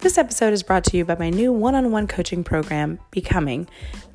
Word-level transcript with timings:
This 0.00 0.16
episode 0.16 0.54
is 0.54 0.62
brought 0.62 0.84
to 0.84 0.96
you 0.96 1.04
by 1.04 1.16
my 1.16 1.28
new 1.28 1.52
one 1.52 1.74
on 1.74 1.92
one 1.92 2.06
coaching 2.06 2.42
program, 2.42 2.98
Becoming. 3.10 3.68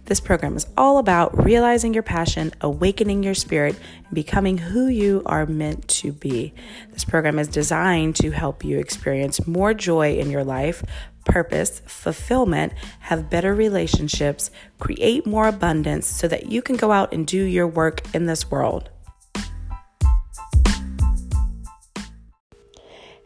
This 0.06 0.20
program 0.20 0.56
is 0.56 0.66
all 0.76 0.98
about 0.98 1.46
realizing 1.46 1.94
your 1.94 2.02
passion, 2.02 2.52
awakening 2.62 3.22
your 3.22 3.36
spirit, 3.36 3.76
and 4.04 4.16
becoming 4.16 4.58
who 4.58 4.88
you 4.88 5.22
are 5.28 5.46
meant 5.46 5.88
to 5.90 6.12
be. 6.12 6.56
This 6.92 7.06
program 7.06 7.38
is 7.38 7.48
designed 7.48 8.16
to 8.16 8.32
help 8.32 8.66
you 8.66 8.80
experience 8.80 9.46
more 9.46 9.76
joy 9.76 10.18
in 10.18 10.32
your 10.32 10.44
life, 10.44 10.84
purpose, 11.24 11.84
fulfillment, 11.86 12.74
have 13.02 13.30
better 13.30 13.54
relationships, 13.54 14.50
create 14.80 15.28
more 15.28 15.48
abundance 15.48 16.08
so 16.08 16.28
that 16.28 16.52
you 16.52 16.64
can 16.64 16.78
go 16.78 16.92
out 16.92 17.14
and 17.14 17.28
do 17.28 17.44
your 17.44 17.68
work 17.68 18.02
in 18.16 18.26
this 18.26 18.50
world. 18.50 18.90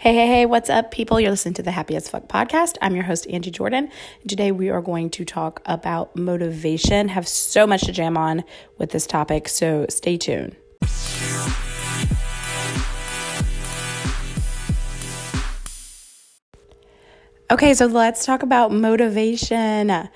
Hey, 0.02 0.13
hey, 0.13 0.27
hey, 0.27 0.45
what's 0.45 0.70
up, 0.70 0.91
people? 0.91 1.20
You're 1.20 1.31
listening 1.31 1.55
to 1.55 1.62
the 1.62 1.71
Happy 1.71 1.94
as 1.98 2.07
Fuck 2.07 2.30
podcast. 2.30 2.77
I'm 2.81 2.95
your 2.95 3.03
host, 3.03 3.27
Angie 3.30 3.52
Jordan. 3.52 3.90
Today 4.26 4.53
we 4.53 4.70
are 4.70 4.81
going 4.81 5.09
to 5.09 5.26
talk 5.26 5.62
about 5.66 6.16
motivation. 6.16 7.09
Have 7.09 7.27
so 7.27 7.67
much 7.67 7.81
to 7.81 7.91
jam 7.91 8.16
on 8.16 8.45
with 8.77 8.91
this 8.91 9.05
topic, 9.05 9.49
so 9.49 9.85
stay 9.90 10.16
tuned. 10.16 10.55
Okay, 17.52 17.73
so 17.73 17.88
let's 17.88 18.26
talk 18.26 18.41
about 18.41 18.71
motivation. 18.71 19.91
I 19.91 20.09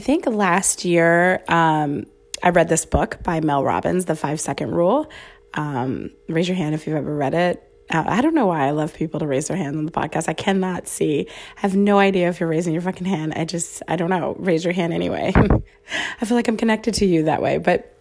think 0.00 0.26
last 0.26 0.84
year 0.84 1.42
um, 1.48 2.04
I 2.42 2.50
read 2.50 2.68
this 2.68 2.84
book 2.84 3.22
by 3.22 3.40
Mel 3.40 3.64
Robbins, 3.64 4.04
The 4.04 4.16
Five 4.16 4.38
Second 4.38 4.72
Rule. 4.72 5.10
Um, 5.54 6.10
raise 6.28 6.46
your 6.46 6.58
hand 6.58 6.74
if 6.74 6.86
you've 6.86 6.96
ever 6.96 7.16
read 7.16 7.32
it. 7.32 7.69
I 7.90 8.20
don't 8.20 8.34
know 8.34 8.46
why 8.46 8.66
I 8.66 8.70
love 8.70 8.94
people 8.94 9.20
to 9.20 9.26
raise 9.26 9.48
their 9.48 9.56
hand 9.56 9.76
on 9.76 9.84
the 9.84 9.90
podcast. 9.92 10.28
I 10.28 10.32
cannot 10.32 10.86
see. 10.86 11.26
I 11.56 11.60
have 11.60 11.74
no 11.74 11.98
idea 11.98 12.28
if 12.28 12.38
you're 12.38 12.48
raising 12.48 12.72
your 12.72 12.82
fucking 12.82 13.06
hand. 13.06 13.32
I 13.34 13.44
just, 13.44 13.82
I 13.88 13.96
don't 13.96 14.10
know. 14.10 14.36
Raise 14.38 14.64
your 14.64 14.72
hand 14.72 14.92
anyway. 14.92 15.32
I 16.20 16.24
feel 16.24 16.36
like 16.36 16.46
I'm 16.46 16.56
connected 16.56 16.94
to 16.94 17.06
you 17.06 17.24
that 17.24 17.42
way. 17.42 17.58
But 17.58 17.96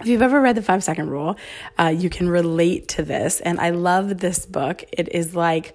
if 0.00 0.08
you've 0.08 0.22
ever 0.22 0.40
read 0.40 0.56
the 0.56 0.62
five 0.62 0.82
second 0.82 1.10
rule, 1.10 1.36
uh, 1.78 1.94
you 1.96 2.10
can 2.10 2.28
relate 2.28 2.88
to 2.88 3.04
this. 3.04 3.40
And 3.40 3.60
I 3.60 3.70
love 3.70 4.18
this 4.18 4.44
book. 4.44 4.84
It 4.92 5.14
is 5.14 5.36
like, 5.36 5.74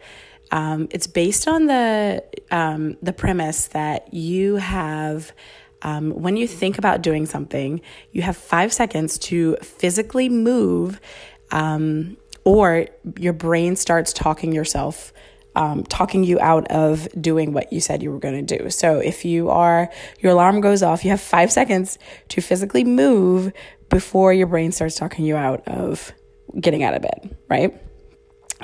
um, 0.51 0.87
it's 0.91 1.07
based 1.07 1.47
on 1.47 1.65
the 1.65 2.23
um, 2.51 2.95
the 3.01 3.11
premise 3.11 3.67
that 3.67 4.13
you 4.13 4.55
have 4.55 5.33
um, 5.81 6.11
when 6.11 6.37
you 6.37 6.47
think 6.47 6.77
about 6.77 7.01
doing 7.01 7.25
something, 7.25 7.81
you 8.11 8.21
have 8.21 8.35
five 8.35 8.73
seconds 8.73 9.17
to 9.19 9.57
physically 9.61 10.29
move 10.29 10.99
um, 11.51 12.17
or 12.47 12.87
your 13.17 13.33
brain 13.33 13.75
starts 13.75 14.13
talking 14.13 14.53
yourself 14.53 15.11
um, 15.57 15.83
talking 15.83 16.23
you 16.23 16.39
out 16.39 16.67
of 16.67 17.09
doing 17.19 17.51
what 17.51 17.73
you 17.73 17.81
said 17.81 18.03
you 18.03 18.11
were 18.11 18.19
going 18.19 18.45
to 18.45 18.57
do. 18.57 18.69
So 18.69 18.99
if 18.99 19.25
you 19.25 19.49
are, 19.49 19.91
your 20.19 20.33
alarm 20.33 20.61
goes 20.61 20.83
off, 20.83 21.03
you 21.03 21.09
have 21.09 21.19
five 21.19 21.51
seconds 21.51 21.97
to 22.29 22.41
physically 22.41 22.83
move 22.83 23.51
before 23.89 24.31
your 24.31 24.45
brain 24.45 24.71
starts 24.71 24.95
talking 24.95 25.25
you 25.25 25.35
out 25.35 25.67
of 25.67 26.13
getting 26.61 26.83
out 26.83 26.93
of 26.93 27.01
bed, 27.01 27.35
right? 27.49 27.73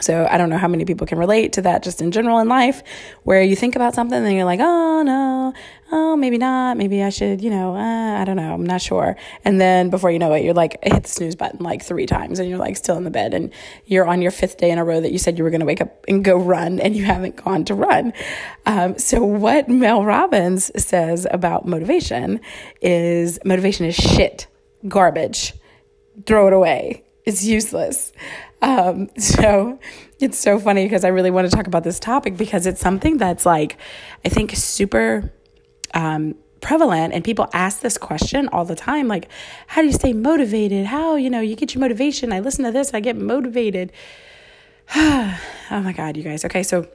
So 0.01 0.27
I 0.29 0.39
don't 0.39 0.49
know 0.49 0.57
how 0.57 0.67
many 0.67 0.85
people 0.85 1.05
can 1.05 1.19
relate 1.19 1.53
to 1.53 1.61
that 1.63 1.83
just 1.83 2.01
in 2.01 2.11
general 2.11 2.39
in 2.39 2.47
life 2.47 2.81
where 3.23 3.43
you 3.43 3.55
think 3.55 3.75
about 3.75 3.93
something 3.93 4.25
and 4.25 4.35
you're 4.35 4.43
like, 4.43 4.59
oh 4.59 5.03
no, 5.03 5.53
oh, 5.91 6.15
maybe 6.15 6.39
not. 6.39 6.77
Maybe 6.77 7.03
I 7.03 7.09
should, 7.09 7.41
you 7.41 7.51
know, 7.51 7.75
uh, 7.75 8.19
I 8.19 8.25
don't 8.25 8.35
know. 8.35 8.55
I'm 8.55 8.65
not 8.65 8.81
sure. 8.81 9.15
And 9.45 9.61
then 9.61 9.91
before 9.91 10.09
you 10.09 10.17
know 10.17 10.33
it, 10.33 10.43
you're 10.43 10.55
like, 10.55 10.83
hit 10.83 11.03
the 11.03 11.09
snooze 11.09 11.35
button 11.35 11.63
like 11.63 11.83
three 11.83 12.07
times 12.07 12.39
and 12.39 12.49
you're 12.49 12.57
like 12.57 12.75
still 12.75 12.97
in 12.97 13.03
the 13.03 13.11
bed 13.11 13.35
and 13.35 13.53
you're 13.85 14.07
on 14.07 14.23
your 14.23 14.31
fifth 14.31 14.57
day 14.57 14.71
in 14.71 14.79
a 14.79 14.83
row 14.83 14.99
that 14.99 15.11
you 15.11 15.19
said 15.19 15.37
you 15.37 15.43
were 15.43 15.51
going 15.51 15.59
to 15.59 15.65
wake 15.67 15.81
up 15.81 16.03
and 16.07 16.23
go 16.23 16.37
run 16.37 16.79
and 16.79 16.95
you 16.95 17.03
haven't 17.03 17.35
gone 17.35 17.63
to 17.65 17.75
run. 17.75 18.13
Um, 18.65 18.97
so 18.97 19.23
what 19.23 19.69
Mel 19.69 20.03
Robbins 20.03 20.71
says 20.75 21.27
about 21.29 21.67
motivation 21.67 22.41
is 22.81 23.37
motivation 23.45 23.85
is 23.85 23.93
shit, 23.93 24.47
garbage, 24.87 25.53
throw 26.25 26.47
it 26.47 26.53
away. 26.53 27.03
It's 27.25 27.45
useless. 27.45 28.11
Um, 28.63 29.09
so 29.17 29.79
it's 30.19 30.39
so 30.39 30.57
funny 30.57 30.85
because 30.85 31.03
I 31.03 31.09
really 31.09 31.29
want 31.29 31.49
to 31.49 31.55
talk 31.55 31.67
about 31.67 31.83
this 31.83 31.99
topic 31.99 32.37
because 32.37 32.65
it's 32.65 32.81
something 32.81 33.17
that's 33.17 33.45
like, 33.45 33.77
I 34.25 34.29
think 34.29 34.55
super 34.55 35.31
um, 35.93 36.35
prevalent 36.61 37.13
and 37.13 37.23
people 37.23 37.47
ask 37.53 37.81
this 37.81 37.97
question 37.97 38.47
all 38.47 38.63
the 38.63 38.75
time 38.75 39.09
like 39.09 39.27
how 39.67 39.81
do 39.81 39.87
you 39.87 39.93
stay 39.93 40.13
motivated? 40.13 40.85
How 40.85 41.15
you 41.15 41.29
know 41.29 41.41
you 41.41 41.55
get 41.55 41.75
your 41.75 41.81
motivation. 41.81 42.31
I 42.31 42.39
listen 42.39 42.63
to 42.63 42.71
this 42.71 42.93
i 42.93 42.99
get 42.99 43.15
motivated. 43.17 43.91
Oh 45.71 45.79
my 45.79 45.93
god 45.93 46.17
you 46.17 46.23
guys. 46.23 46.45
Okay 46.45 46.61
so 46.61 46.87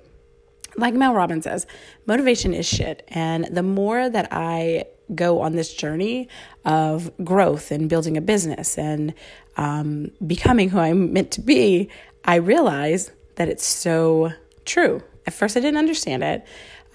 like 0.77 0.95
mel 0.95 1.13
robbins 1.13 1.45
says 1.45 1.67
motivation 2.07 2.55
is 2.55 2.67
shit 2.67 3.03
and 3.09 3.47
the 3.51 3.63
more 3.63 4.09
that 4.09 4.29
i 4.31 4.85
go 5.15 5.41
on 5.41 5.55
this 5.55 5.73
journey 5.73 6.29
of 6.65 7.11
growth 7.25 7.71
and 7.71 7.89
building 7.89 8.17
a 8.17 8.21
business 8.21 8.77
and 8.79 9.15
um, 9.57 10.11
becoming 10.27 10.69
who 10.71 10.79
i'm 10.79 11.13
meant 11.13 11.31
to 11.31 11.41
be 11.41 11.89
i 12.25 12.37
realize 12.37 13.11
that 13.37 13.49
it's 13.49 13.65
so 13.65 14.33
true 14.65 15.03
at 15.27 15.33
first 15.33 15.57
i 15.57 15.61
didn't 15.61 15.79
understand 15.79 16.23
it 16.23 16.45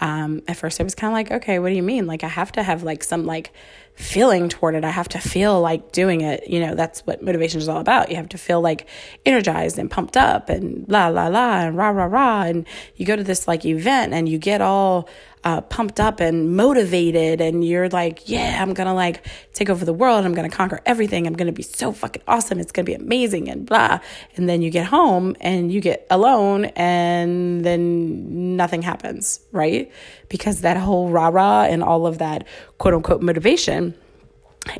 um, 0.00 0.42
at 0.48 0.56
first 0.56 0.80
I 0.80 0.84
was 0.84 0.94
kind 0.94 1.12
of 1.12 1.14
like, 1.14 1.30
okay, 1.42 1.58
what 1.58 1.68
do 1.68 1.74
you 1.74 1.82
mean? 1.82 2.06
Like, 2.06 2.24
I 2.24 2.28
have 2.28 2.52
to 2.52 2.62
have 2.62 2.82
like 2.82 3.04
some 3.04 3.24
like 3.24 3.52
feeling 3.94 4.48
toward 4.48 4.74
it. 4.74 4.84
I 4.84 4.90
have 4.90 5.08
to 5.10 5.18
feel 5.18 5.60
like 5.60 5.92
doing 5.92 6.20
it. 6.20 6.48
You 6.48 6.60
know, 6.60 6.74
that's 6.74 7.06
what 7.06 7.22
motivation 7.22 7.60
is 7.60 7.68
all 7.68 7.80
about. 7.80 8.10
You 8.10 8.16
have 8.16 8.28
to 8.30 8.38
feel 8.38 8.60
like 8.60 8.86
energized 9.24 9.78
and 9.78 9.90
pumped 9.90 10.16
up 10.16 10.48
and 10.48 10.84
la, 10.88 11.08
la, 11.08 11.28
la, 11.28 11.60
and 11.60 11.76
rah, 11.76 11.90
rah, 11.90 12.04
rah. 12.04 12.42
And 12.42 12.66
you 12.96 13.06
go 13.06 13.14
to 13.14 13.22
this 13.22 13.46
like 13.46 13.64
event 13.64 14.12
and 14.12 14.28
you 14.28 14.38
get 14.38 14.60
all 14.60 15.08
uh, 15.44 15.60
pumped 15.60 16.00
up 16.00 16.20
and 16.20 16.56
motivated 16.56 17.40
and 17.40 17.64
you're 17.64 17.88
like, 17.90 18.28
yeah, 18.28 18.60
I'm 18.60 18.72
gonna 18.72 18.94
like 18.94 19.26
take 19.52 19.68
over 19.68 19.84
the 19.84 19.92
world. 19.92 20.24
I'm 20.24 20.34
gonna 20.34 20.48
conquer 20.48 20.80
everything. 20.86 21.26
I'm 21.26 21.34
gonna 21.34 21.52
be 21.52 21.62
so 21.62 21.92
fucking 21.92 22.22
awesome. 22.26 22.58
It's 22.58 22.72
gonna 22.72 22.86
be 22.86 22.94
amazing 22.94 23.48
and 23.48 23.66
blah. 23.66 24.00
And 24.36 24.48
then 24.48 24.62
you 24.62 24.70
get 24.70 24.86
home 24.86 25.36
and 25.40 25.70
you 25.70 25.80
get 25.80 26.06
alone 26.10 26.66
and 26.76 27.64
then 27.64 28.56
nothing 28.56 28.82
happens, 28.82 29.40
right? 29.52 29.92
Because 30.28 30.62
that 30.62 30.78
whole 30.78 31.10
rah 31.10 31.28
rah 31.28 31.64
and 31.64 31.82
all 31.82 32.06
of 32.06 32.18
that 32.18 32.46
quote 32.78 32.94
unquote 32.94 33.22
motivation 33.22 33.94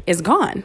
is 0.07 0.23
gone. 0.23 0.65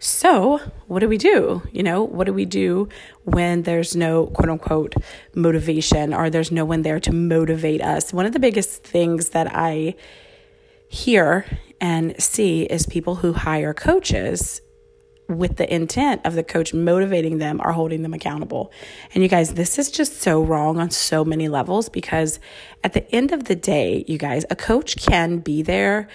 So, 0.00 0.58
what 0.86 1.00
do 1.00 1.08
we 1.08 1.18
do? 1.18 1.62
You 1.72 1.82
know, 1.82 2.04
what 2.04 2.26
do 2.26 2.32
we 2.32 2.44
do 2.44 2.88
when 3.24 3.62
there's 3.62 3.96
no 3.96 4.26
quote 4.26 4.48
unquote 4.48 4.94
motivation 5.34 6.14
or 6.14 6.30
there's 6.30 6.52
no 6.52 6.64
one 6.64 6.82
there 6.82 7.00
to 7.00 7.12
motivate 7.12 7.82
us? 7.82 8.12
One 8.12 8.24
of 8.24 8.32
the 8.32 8.38
biggest 8.38 8.84
things 8.84 9.30
that 9.30 9.48
I 9.52 9.96
hear 10.88 11.46
and 11.80 12.20
see 12.22 12.62
is 12.62 12.86
people 12.86 13.16
who 13.16 13.32
hire 13.32 13.74
coaches 13.74 14.60
with 15.28 15.56
the 15.56 15.72
intent 15.72 16.24
of 16.24 16.34
the 16.34 16.42
coach 16.42 16.72
motivating 16.72 17.38
them 17.38 17.60
or 17.62 17.72
holding 17.72 18.02
them 18.02 18.14
accountable. 18.14 18.72
And 19.12 19.22
you 19.22 19.28
guys, 19.28 19.54
this 19.54 19.78
is 19.78 19.90
just 19.90 20.22
so 20.22 20.42
wrong 20.42 20.78
on 20.78 20.90
so 20.90 21.24
many 21.24 21.48
levels 21.48 21.88
because 21.88 22.40
at 22.82 22.94
the 22.94 23.14
end 23.14 23.32
of 23.32 23.44
the 23.44 23.56
day, 23.56 24.04
you 24.08 24.16
guys, 24.16 24.46
a 24.48 24.56
coach 24.56 24.96
can 24.96 25.38
be 25.38 25.60
there 25.60 26.08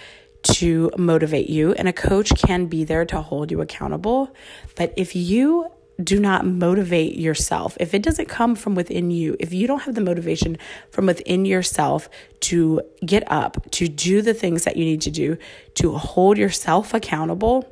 to 0.44 0.90
motivate 0.96 1.48
you, 1.48 1.72
and 1.72 1.88
a 1.88 1.92
coach 1.92 2.30
can 2.40 2.66
be 2.66 2.84
there 2.84 3.04
to 3.06 3.20
hold 3.20 3.50
you 3.50 3.60
accountable. 3.60 4.34
But 4.76 4.94
if 4.96 5.16
you 5.16 5.70
do 6.02 6.18
not 6.18 6.44
motivate 6.44 7.16
yourself, 7.16 7.76
if 7.78 7.94
it 7.94 8.02
doesn't 8.02 8.28
come 8.28 8.56
from 8.56 8.74
within 8.74 9.10
you, 9.10 9.36
if 9.38 9.52
you 9.52 9.66
don't 9.66 9.82
have 9.82 9.94
the 9.94 10.00
motivation 10.00 10.58
from 10.90 11.06
within 11.06 11.44
yourself 11.44 12.08
to 12.40 12.82
get 13.04 13.22
up, 13.30 13.70
to 13.72 13.86
do 13.86 14.20
the 14.20 14.34
things 14.34 14.64
that 14.64 14.76
you 14.76 14.84
need 14.84 15.00
to 15.02 15.10
do, 15.10 15.38
to 15.74 15.92
hold 15.92 16.36
yourself 16.36 16.94
accountable, 16.94 17.70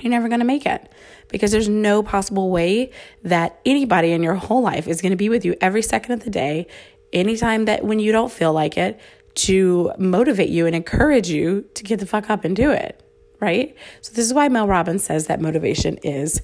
you're 0.00 0.10
never 0.10 0.28
going 0.28 0.40
to 0.40 0.46
make 0.46 0.66
it 0.66 0.92
because 1.28 1.50
there's 1.50 1.68
no 1.68 2.02
possible 2.02 2.50
way 2.50 2.90
that 3.24 3.60
anybody 3.66 4.12
in 4.12 4.22
your 4.22 4.34
whole 4.34 4.62
life 4.62 4.86
is 4.86 5.02
going 5.02 5.10
to 5.10 5.16
be 5.16 5.28
with 5.28 5.44
you 5.44 5.56
every 5.60 5.82
second 5.82 6.12
of 6.12 6.24
the 6.24 6.30
day, 6.30 6.66
anytime 7.12 7.64
that 7.64 7.84
when 7.84 7.98
you 7.98 8.12
don't 8.12 8.30
feel 8.30 8.52
like 8.52 8.78
it, 8.78 9.00
to 9.34 9.92
motivate 9.98 10.50
you 10.50 10.66
and 10.66 10.74
encourage 10.74 11.28
you 11.28 11.64
to 11.74 11.82
get 11.82 12.00
the 12.00 12.06
fuck 12.06 12.30
up 12.30 12.44
and 12.44 12.56
do 12.56 12.70
it, 12.70 13.02
right? 13.40 13.74
So 14.00 14.12
this 14.12 14.26
is 14.26 14.34
why 14.34 14.48
Mel 14.48 14.66
Robbins 14.66 15.04
says 15.04 15.26
that 15.26 15.40
motivation 15.40 15.96
is 15.98 16.42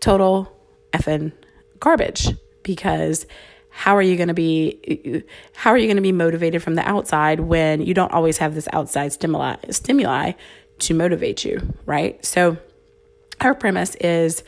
total 0.00 0.52
effing 0.92 1.32
garbage 1.80 2.28
because 2.62 3.26
how 3.70 3.96
are 3.96 4.02
you 4.02 4.16
going 4.16 4.28
to 4.28 4.34
be 4.34 5.22
how 5.54 5.70
are 5.70 5.78
you 5.78 5.86
going 5.86 5.96
to 5.96 6.02
be 6.02 6.12
motivated 6.12 6.62
from 6.62 6.74
the 6.74 6.88
outside 6.88 7.40
when 7.40 7.80
you 7.80 7.94
don't 7.94 8.12
always 8.12 8.38
have 8.38 8.54
this 8.54 8.68
outside 8.72 9.12
stimuli 9.12 9.56
stimuli 9.70 10.32
to 10.80 10.94
motivate 10.94 11.44
you, 11.44 11.74
right? 11.86 12.24
So 12.24 12.56
our 13.40 13.54
premise 13.54 13.94
is 13.96 14.42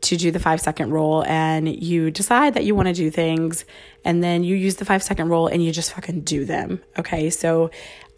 to 0.00 0.16
do 0.16 0.30
the 0.30 0.38
five 0.38 0.60
second 0.60 0.90
rule 0.90 1.24
and 1.26 1.68
you 1.68 2.10
decide 2.10 2.54
that 2.54 2.64
you 2.64 2.74
want 2.74 2.88
to 2.88 2.94
do 2.94 3.10
things 3.10 3.64
and 4.04 4.22
then 4.22 4.44
you 4.44 4.54
use 4.54 4.76
the 4.76 4.84
five 4.84 5.02
second 5.02 5.28
rule 5.28 5.48
and 5.48 5.64
you 5.64 5.72
just 5.72 5.92
fucking 5.92 6.20
do 6.20 6.44
them. 6.44 6.80
Okay. 6.98 7.30
So 7.30 7.70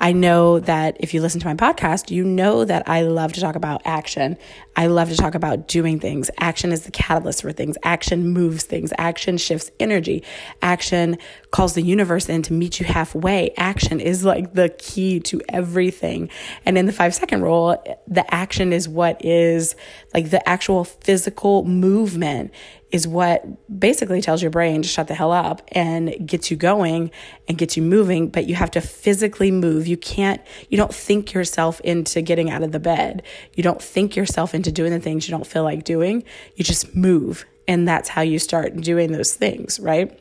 I 0.02 0.12
know 0.12 0.60
that 0.60 0.96
if 1.00 1.12
you 1.12 1.20
listen 1.20 1.40
to 1.40 1.46
my 1.46 1.54
podcast, 1.54 2.10
you 2.10 2.24
know 2.24 2.64
that 2.64 2.88
I 2.88 3.02
love 3.02 3.34
to 3.34 3.40
talk 3.40 3.54
about 3.54 3.82
action. 3.84 4.38
I 4.74 4.86
love 4.86 5.10
to 5.10 5.16
talk 5.16 5.34
about 5.34 5.68
doing 5.68 6.00
things. 6.00 6.30
Action 6.38 6.72
is 6.72 6.84
the 6.84 6.90
catalyst 6.90 7.42
for 7.42 7.52
things. 7.52 7.76
Action 7.82 8.28
moves 8.28 8.64
things. 8.64 8.94
Action 8.96 9.36
shifts 9.36 9.70
energy. 9.78 10.22
Action 10.62 11.18
calls 11.50 11.74
the 11.74 11.82
universe 11.82 12.28
in 12.28 12.42
to 12.42 12.52
meet 12.52 12.78
you 12.78 12.86
halfway. 12.86 13.52
Action 13.56 14.00
is 14.00 14.24
like 14.24 14.54
the 14.54 14.68
key 14.68 15.20
to 15.20 15.40
everything. 15.48 16.30
And 16.64 16.78
in 16.78 16.86
the 16.86 16.92
five 16.92 17.14
second 17.14 17.42
rule, 17.42 17.82
the 18.06 18.32
action 18.32 18.72
is 18.72 18.88
what 18.88 19.24
is 19.24 19.74
like 20.14 20.30
the 20.30 20.46
actual 20.48 20.84
physical 20.84 21.64
movement 21.64 22.52
is 22.92 23.06
what 23.06 23.44
basically 23.78 24.20
tells 24.20 24.42
your 24.42 24.50
brain 24.50 24.82
to 24.82 24.88
shut 24.88 25.06
the 25.08 25.14
hell 25.14 25.32
up 25.32 25.62
and 25.72 26.26
gets 26.26 26.50
you 26.50 26.56
going 26.56 27.10
and 27.48 27.56
gets 27.56 27.76
you 27.76 27.82
moving. 27.82 28.28
But 28.28 28.46
you 28.46 28.54
have 28.56 28.70
to 28.72 28.80
physically 28.80 29.50
move. 29.50 29.86
You 29.86 29.96
can't, 29.96 30.40
you 30.68 30.76
don't 30.76 30.94
think 30.94 31.32
yourself 31.32 31.80
into 31.80 32.20
getting 32.22 32.50
out 32.50 32.62
of 32.62 32.72
the 32.72 32.80
bed. 32.80 33.22
You 33.54 33.62
don't 33.62 33.80
think 33.82 34.16
yourself 34.16 34.54
into 34.54 34.72
doing 34.72 34.92
the 34.92 35.00
things 35.00 35.28
you 35.28 35.32
don't 35.32 35.46
feel 35.46 35.62
like 35.62 35.84
doing. 35.84 36.24
You 36.56 36.64
just 36.64 36.94
move. 36.94 37.44
And 37.68 37.86
that's 37.86 38.08
how 38.08 38.22
you 38.22 38.40
start 38.40 38.76
doing 38.76 39.12
those 39.12 39.34
things, 39.34 39.78
right? 39.78 40.19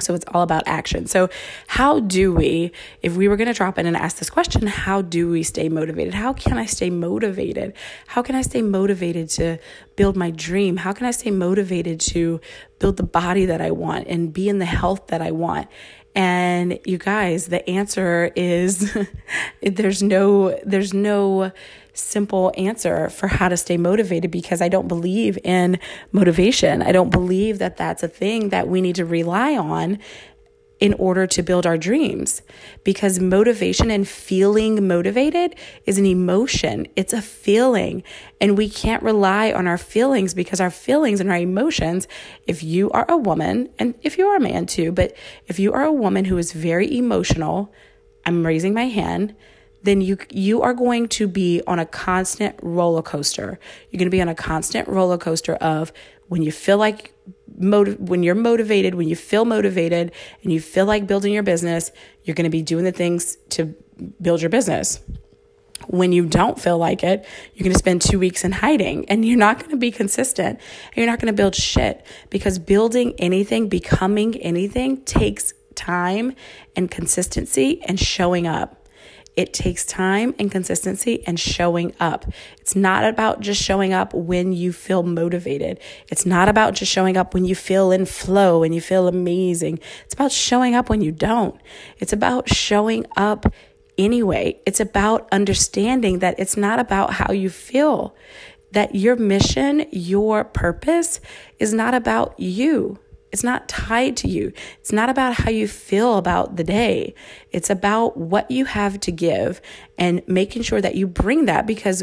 So 0.00 0.14
it's 0.14 0.24
all 0.28 0.42
about 0.42 0.62
action. 0.66 1.06
So, 1.06 1.28
how 1.66 2.00
do 2.00 2.32
we, 2.32 2.72
if 3.02 3.16
we 3.16 3.28
were 3.28 3.36
going 3.36 3.48
to 3.48 3.54
drop 3.54 3.78
in 3.78 3.86
and 3.86 3.96
ask 3.96 4.18
this 4.18 4.30
question, 4.30 4.66
how 4.66 5.02
do 5.02 5.30
we 5.30 5.42
stay 5.42 5.68
motivated? 5.68 6.14
How 6.14 6.32
can 6.32 6.58
I 6.58 6.66
stay 6.66 6.90
motivated? 6.90 7.74
How 8.08 8.22
can 8.22 8.34
I 8.34 8.42
stay 8.42 8.62
motivated 8.62 9.28
to 9.30 9.58
build 9.96 10.16
my 10.16 10.30
dream? 10.30 10.76
How 10.78 10.92
can 10.92 11.06
I 11.06 11.10
stay 11.10 11.30
motivated 11.30 12.00
to 12.00 12.40
build 12.78 12.96
the 12.96 13.02
body 13.02 13.46
that 13.46 13.60
I 13.60 13.70
want 13.70 14.06
and 14.08 14.32
be 14.32 14.48
in 14.48 14.58
the 14.58 14.64
health 14.64 15.08
that 15.08 15.22
I 15.22 15.30
want? 15.30 15.68
And 16.14 16.80
you 16.84 16.98
guys, 16.98 17.46
the 17.46 17.68
answer 17.70 18.32
is 18.34 18.96
there's 19.62 20.02
no, 20.02 20.58
there's 20.64 20.92
no, 20.92 21.52
simple 21.92 22.52
answer 22.56 23.10
for 23.10 23.28
how 23.28 23.48
to 23.48 23.56
stay 23.56 23.76
motivated 23.76 24.30
because 24.30 24.60
I 24.60 24.68
don't 24.68 24.88
believe 24.88 25.38
in 25.44 25.78
motivation. 26.12 26.82
I 26.82 26.92
don't 26.92 27.10
believe 27.10 27.58
that 27.58 27.76
that's 27.76 28.02
a 28.02 28.08
thing 28.08 28.50
that 28.50 28.68
we 28.68 28.80
need 28.80 28.96
to 28.96 29.04
rely 29.04 29.56
on 29.56 29.98
in 30.80 30.94
order 30.94 31.26
to 31.26 31.42
build 31.42 31.66
our 31.66 31.76
dreams 31.76 32.40
because 32.84 33.20
motivation 33.20 33.90
and 33.90 34.08
feeling 34.08 34.88
motivated 34.88 35.54
is 35.84 35.98
an 35.98 36.06
emotion. 36.06 36.86
It's 36.96 37.12
a 37.12 37.20
feeling 37.20 38.02
and 38.40 38.56
we 38.56 38.68
can't 38.68 39.02
rely 39.02 39.52
on 39.52 39.66
our 39.66 39.76
feelings 39.76 40.32
because 40.32 40.58
our 40.58 40.70
feelings 40.70 41.20
and 41.20 41.30
our 41.30 41.36
emotions, 41.36 42.08
if 42.46 42.62
you 42.62 42.90
are 42.92 43.04
a 43.10 43.16
woman 43.16 43.68
and 43.78 43.94
if 44.00 44.16
you 44.16 44.26
are 44.28 44.36
a 44.36 44.40
man 44.40 44.64
too, 44.64 44.90
but 44.90 45.14
if 45.46 45.58
you 45.58 45.72
are 45.74 45.84
a 45.84 45.92
woman 45.92 46.24
who 46.24 46.38
is 46.38 46.52
very 46.52 46.96
emotional, 46.96 47.72
I'm 48.24 48.46
raising 48.46 48.72
my 48.72 48.86
hand 48.86 49.34
then 49.82 50.00
you 50.00 50.18
you 50.30 50.62
are 50.62 50.74
going 50.74 51.08
to 51.08 51.26
be 51.26 51.62
on 51.66 51.78
a 51.78 51.86
constant 51.86 52.58
roller 52.62 53.02
coaster. 53.02 53.58
You're 53.90 53.98
going 53.98 54.06
to 54.06 54.10
be 54.10 54.20
on 54.20 54.28
a 54.28 54.34
constant 54.34 54.88
roller 54.88 55.18
coaster 55.18 55.54
of 55.54 55.92
when 56.28 56.42
you 56.42 56.52
feel 56.52 56.78
like 56.78 57.12
motiv- 57.58 57.98
when 57.98 58.22
you're 58.22 58.34
motivated, 58.34 58.94
when 58.94 59.08
you 59.08 59.16
feel 59.16 59.44
motivated 59.44 60.12
and 60.42 60.52
you 60.52 60.60
feel 60.60 60.86
like 60.86 61.06
building 61.06 61.32
your 61.32 61.42
business, 61.42 61.90
you're 62.24 62.34
going 62.34 62.44
to 62.44 62.50
be 62.50 62.62
doing 62.62 62.84
the 62.84 62.92
things 62.92 63.36
to 63.50 63.74
build 64.20 64.40
your 64.40 64.50
business. 64.50 65.00
When 65.86 66.12
you 66.12 66.26
don't 66.26 66.60
feel 66.60 66.78
like 66.78 67.02
it, 67.02 67.26
you're 67.54 67.64
going 67.64 67.72
to 67.72 67.78
spend 67.78 68.02
2 68.02 68.18
weeks 68.18 68.44
in 68.44 68.52
hiding 68.52 69.08
and 69.08 69.24
you're 69.24 69.38
not 69.38 69.58
going 69.58 69.70
to 69.70 69.76
be 69.76 69.90
consistent. 69.90 70.60
And 70.88 70.96
you're 70.96 71.06
not 71.06 71.18
going 71.18 71.32
to 71.32 71.36
build 71.36 71.54
shit 71.54 72.04
because 72.28 72.58
building 72.58 73.14
anything, 73.18 73.68
becoming 73.68 74.36
anything 74.36 75.02
takes 75.04 75.52
time 75.74 76.34
and 76.76 76.90
consistency 76.90 77.82
and 77.84 77.98
showing 77.98 78.46
up. 78.46 78.79
It 79.36 79.52
takes 79.52 79.84
time 79.84 80.34
and 80.38 80.50
consistency 80.50 81.24
and 81.26 81.38
showing 81.38 81.94
up. 82.00 82.26
It's 82.60 82.76
not 82.76 83.04
about 83.04 83.40
just 83.40 83.62
showing 83.62 83.92
up 83.92 84.12
when 84.12 84.52
you 84.52 84.72
feel 84.72 85.02
motivated. 85.02 85.80
It's 86.08 86.26
not 86.26 86.48
about 86.48 86.74
just 86.74 86.90
showing 86.90 87.16
up 87.16 87.32
when 87.32 87.44
you 87.44 87.54
feel 87.54 87.92
in 87.92 88.06
flow 88.06 88.62
and 88.62 88.74
you 88.74 88.80
feel 88.80 89.08
amazing. 89.08 89.78
It's 90.04 90.14
about 90.14 90.32
showing 90.32 90.74
up 90.74 90.90
when 90.90 91.00
you 91.00 91.12
don't. 91.12 91.58
It's 91.98 92.12
about 92.12 92.48
showing 92.48 93.06
up 93.16 93.52
anyway. 93.96 94.60
It's 94.66 94.80
about 94.80 95.28
understanding 95.32 96.18
that 96.18 96.38
it's 96.38 96.56
not 96.56 96.80
about 96.80 97.14
how 97.14 97.32
you 97.32 97.50
feel, 97.50 98.14
that 98.72 98.94
your 98.94 99.16
mission, 99.16 99.86
your 99.90 100.44
purpose 100.44 101.20
is 101.58 101.72
not 101.72 101.94
about 101.94 102.38
you. 102.38 102.98
It's 103.32 103.44
not 103.44 103.68
tied 103.68 104.16
to 104.18 104.28
you. 104.28 104.52
It's 104.80 104.92
not 104.92 105.08
about 105.08 105.34
how 105.34 105.50
you 105.50 105.68
feel 105.68 106.16
about 106.16 106.56
the 106.56 106.64
day. 106.64 107.14
It's 107.52 107.70
about 107.70 108.16
what 108.16 108.50
you 108.50 108.64
have 108.64 108.98
to 109.00 109.12
give 109.12 109.60
and 109.96 110.22
making 110.26 110.62
sure 110.62 110.80
that 110.80 110.96
you 110.96 111.06
bring 111.06 111.46
that 111.46 111.66
because 111.66 112.02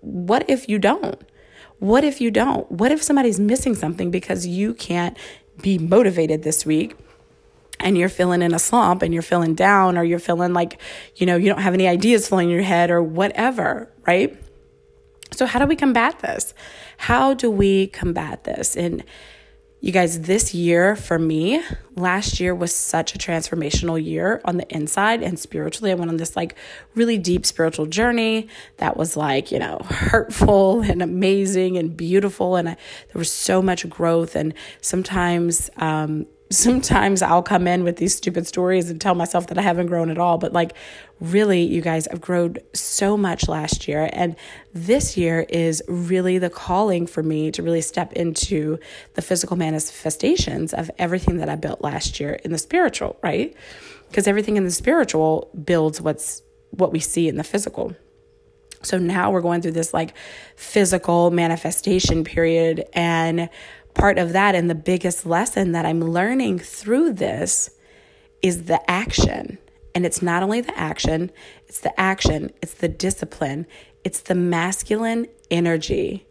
what 0.00 0.48
if 0.48 0.68
you 0.68 0.78
don't? 0.78 1.20
What 1.78 2.04
if 2.04 2.20
you 2.20 2.30
don't? 2.30 2.70
What 2.70 2.92
if 2.92 3.02
somebody's 3.02 3.40
missing 3.40 3.74
something 3.74 4.10
because 4.10 4.46
you 4.46 4.74
can't 4.74 5.16
be 5.62 5.78
motivated 5.78 6.42
this 6.42 6.66
week? 6.66 6.96
and 7.80 7.96
you're 7.96 8.08
feeling 8.08 8.42
in 8.42 8.54
a 8.54 8.58
slump 8.58 9.02
and 9.02 9.12
you're 9.12 9.22
feeling 9.22 9.54
down 9.54 9.96
or 9.96 10.02
you're 10.02 10.18
feeling 10.18 10.52
like, 10.52 10.80
you 11.16 11.26
know, 11.26 11.36
you 11.36 11.48
don't 11.48 11.60
have 11.60 11.74
any 11.74 11.86
ideas 11.86 12.28
flowing 12.28 12.48
in 12.48 12.54
your 12.54 12.64
head 12.64 12.90
or 12.90 13.02
whatever, 13.02 13.88
right? 14.06 14.36
So, 15.32 15.46
how 15.46 15.58
do 15.58 15.66
we 15.66 15.76
combat 15.76 16.18
this? 16.20 16.54
How 16.96 17.34
do 17.34 17.50
we 17.50 17.88
combat 17.88 18.44
this? 18.44 18.76
And 18.76 19.04
you 19.80 19.92
guys, 19.92 20.22
this 20.22 20.54
year 20.54 20.96
for 20.96 21.18
me, 21.18 21.62
last 21.94 22.40
year 22.40 22.52
was 22.52 22.74
such 22.74 23.14
a 23.14 23.18
transformational 23.18 24.02
year 24.02 24.40
on 24.44 24.56
the 24.56 24.68
inside 24.74 25.22
and 25.22 25.38
spiritually. 25.38 25.92
I 25.92 25.94
went 25.94 26.10
on 26.10 26.16
this 26.16 26.34
like 26.34 26.56
really 26.96 27.16
deep 27.16 27.46
spiritual 27.46 27.86
journey 27.86 28.48
that 28.78 28.96
was 28.96 29.16
like, 29.16 29.52
you 29.52 29.60
know, 29.60 29.78
hurtful 29.84 30.80
and 30.82 31.00
amazing 31.00 31.76
and 31.76 31.96
beautiful. 31.96 32.56
And 32.56 32.70
I, 32.70 32.72
there 32.72 33.18
was 33.18 33.30
so 33.30 33.62
much 33.62 33.88
growth. 33.88 34.34
And 34.34 34.52
sometimes, 34.80 35.70
um, 35.76 36.26
sometimes 36.50 37.20
I'll 37.20 37.42
come 37.42 37.66
in 37.66 37.84
with 37.84 37.96
these 37.96 38.14
stupid 38.14 38.46
stories 38.46 38.90
and 38.90 39.00
tell 39.00 39.14
myself 39.14 39.48
that 39.48 39.58
I 39.58 39.62
haven't 39.62 39.86
grown 39.86 40.10
at 40.10 40.18
all. 40.18 40.38
But 40.38 40.52
like, 40.52 40.72
really, 41.20 41.62
you 41.62 41.80
guys, 41.80 42.08
I've 42.08 42.20
grown 42.20 42.56
so 42.72 43.16
much 43.16 43.48
last 43.48 43.86
year. 43.86 44.08
And 44.12 44.34
this 44.72 45.16
year 45.16 45.46
is 45.48 45.82
really 45.88 46.38
the 46.38 46.50
calling 46.50 47.06
for 47.06 47.22
me 47.22 47.50
to 47.52 47.62
really 47.62 47.82
step 47.82 48.12
into 48.14 48.78
the 49.14 49.22
physical 49.22 49.56
manifestations 49.56 50.72
of 50.72 50.90
everything 50.98 51.38
that 51.38 51.48
I 51.48 51.56
built 51.56 51.82
last 51.82 52.18
year 52.18 52.38
in 52.44 52.52
the 52.52 52.58
spiritual, 52.58 53.18
right? 53.22 53.54
Because 54.08 54.26
everything 54.26 54.56
in 54.56 54.64
the 54.64 54.70
spiritual 54.70 55.50
builds 55.64 56.00
what's 56.00 56.42
what 56.70 56.92
we 56.92 57.00
see 57.00 57.28
in 57.28 57.36
the 57.36 57.44
physical. 57.44 57.94
So 58.82 58.98
now 58.98 59.30
we're 59.30 59.40
going 59.40 59.60
through 59.60 59.72
this 59.72 59.92
like 59.92 60.16
physical 60.56 61.30
manifestation 61.30 62.24
period 62.24 62.84
and 62.92 63.48
part 63.98 64.18
of 64.18 64.32
that 64.32 64.54
and 64.54 64.70
the 64.70 64.74
biggest 64.76 65.26
lesson 65.26 65.72
that 65.72 65.84
I'm 65.84 66.00
learning 66.00 66.60
through 66.60 67.14
this 67.14 67.70
is 68.40 68.64
the 68.64 68.88
action. 68.88 69.58
And 69.94 70.06
it's 70.06 70.22
not 70.22 70.44
only 70.44 70.60
the 70.60 70.78
action, 70.78 71.32
it's 71.66 71.80
the 71.80 71.98
action, 72.00 72.52
it's 72.62 72.74
the 72.74 72.88
discipline, 72.88 73.66
it's 74.04 74.20
the 74.20 74.36
masculine 74.36 75.26
energy. 75.50 76.27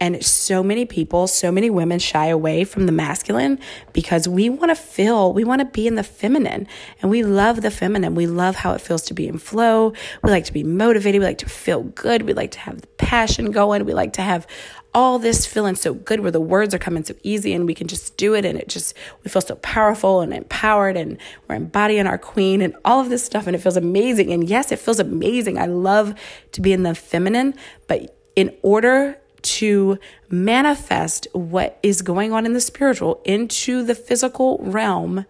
And 0.00 0.24
so 0.24 0.62
many 0.62 0.86
people, 0.86 1.26
so 1.26 1.52
many 1.52 1.68
women 1.68 1.98
shy 1.98 2.26
away 2.26 2.64
from 2.64 2.86
the 2.86 2.92
masculine 2.92 3.58
because 3.92 4.26
we 4.26 4.48
want 4.48 4.70
to 4.70 4.74
feel, 4.74 5.34
we 5.34 5.44
want 5.44 5.60
to 5.60 5.66
be 5.66 5.86
in 5.86 5.94
the 5.94 6.02
feminine. 6.02 6.66
And 7.02 7.10
we 7.10 7.22
love 7.22 7.60
the 7.60 7.70
feminine. 7.70 8.14
We 8.14 8.26
love 8.26 8.56
how 8.56 8.72
it 8.72 8.80
feels 8.80 9.02
to 9.02 9.14
be 9.14 9.28
in 9.28 9.38
flow. 9.38 9.92
We 10.22 10.30
like 10.30 10.46
to 10.46 10.54
be 10.54 10.64
motivated. 10.64 11.20
We 11.20 11.26
like 11.26 11.38
to 11.38 11.48
feel 11.48 11.82
good. 11.82 12.22
We 12.22 12.32
like 12.32 12.52
to 12.52 12.60
have 12.60 12.80
the 12.80 12.86
passion 12.86 13.50
going. 13.50 13.84
We 13.84 13.92
like 13.92 14.14
to 14.14 14.22
have 14.22 14.46
all 14.94 15.18
this 15.18 15.46
feeling 15.46 15.76
so 15.76 15.94
good 15.94 16.20
where 16.20 16.30
the 16.30 16.40
words 16.40 16.74
are 16.74 16.78
coming 16.78 17.04
so 17.04 17.14
easy 17.22 17.52
and 17.52 17.66
we 17.66 17.74
can 17.74 17.86
just 17.86 18.16
do 18.16 18.34
it 18.34 18.44
and 18.44 18.58
it 18.58 18.68
just 18.68 18.94
we 19.22 19.30
feel 19.30 19.42
so 19.42 19.54
powerful 19.56 20.20
and 20.20 20.34
empowered 20.34 20.96
and 20.96 21.16
we're 21.46 21.54
embodying 21.54 22.06
our 22.06 22.18
queen 22.18 22.60
and 22.60 22.74
all 22.84 23.00
of 23.00 23.08
this 23.08 23.22
stuff 23.22 23.46
and 23.46 23.54
it 23.54 23.60
feels 23.60 23.76
amazing 23.76 24.32
and 24.32 24.48
yes 24.48 24.72
it 24.72 24.80
feels 24.80 24.98
amazing 24.98 25.58
i 25.58 25.66
love 25.66 26.12
to 26.50 26.60
be 26.60 26.72
in 26.72 26.82
the 26.82 26.92
feminine 26.94 27.54
but 27.86 28.18
in 28.34 28.52
order 28.62 29.19
to 29.58 29.98
manifest 30.28 31.26
what 31.32 31.78
is 31.82 32.02
going 32.02 32.32
on 32.32 32.46
in 32.46 32.52
the 32.52 32.60
spiritual 32.60 33.20
into 33.24 33.82
the 33.82 33.94
physical 33.94 34.58
realm 34.62 35.26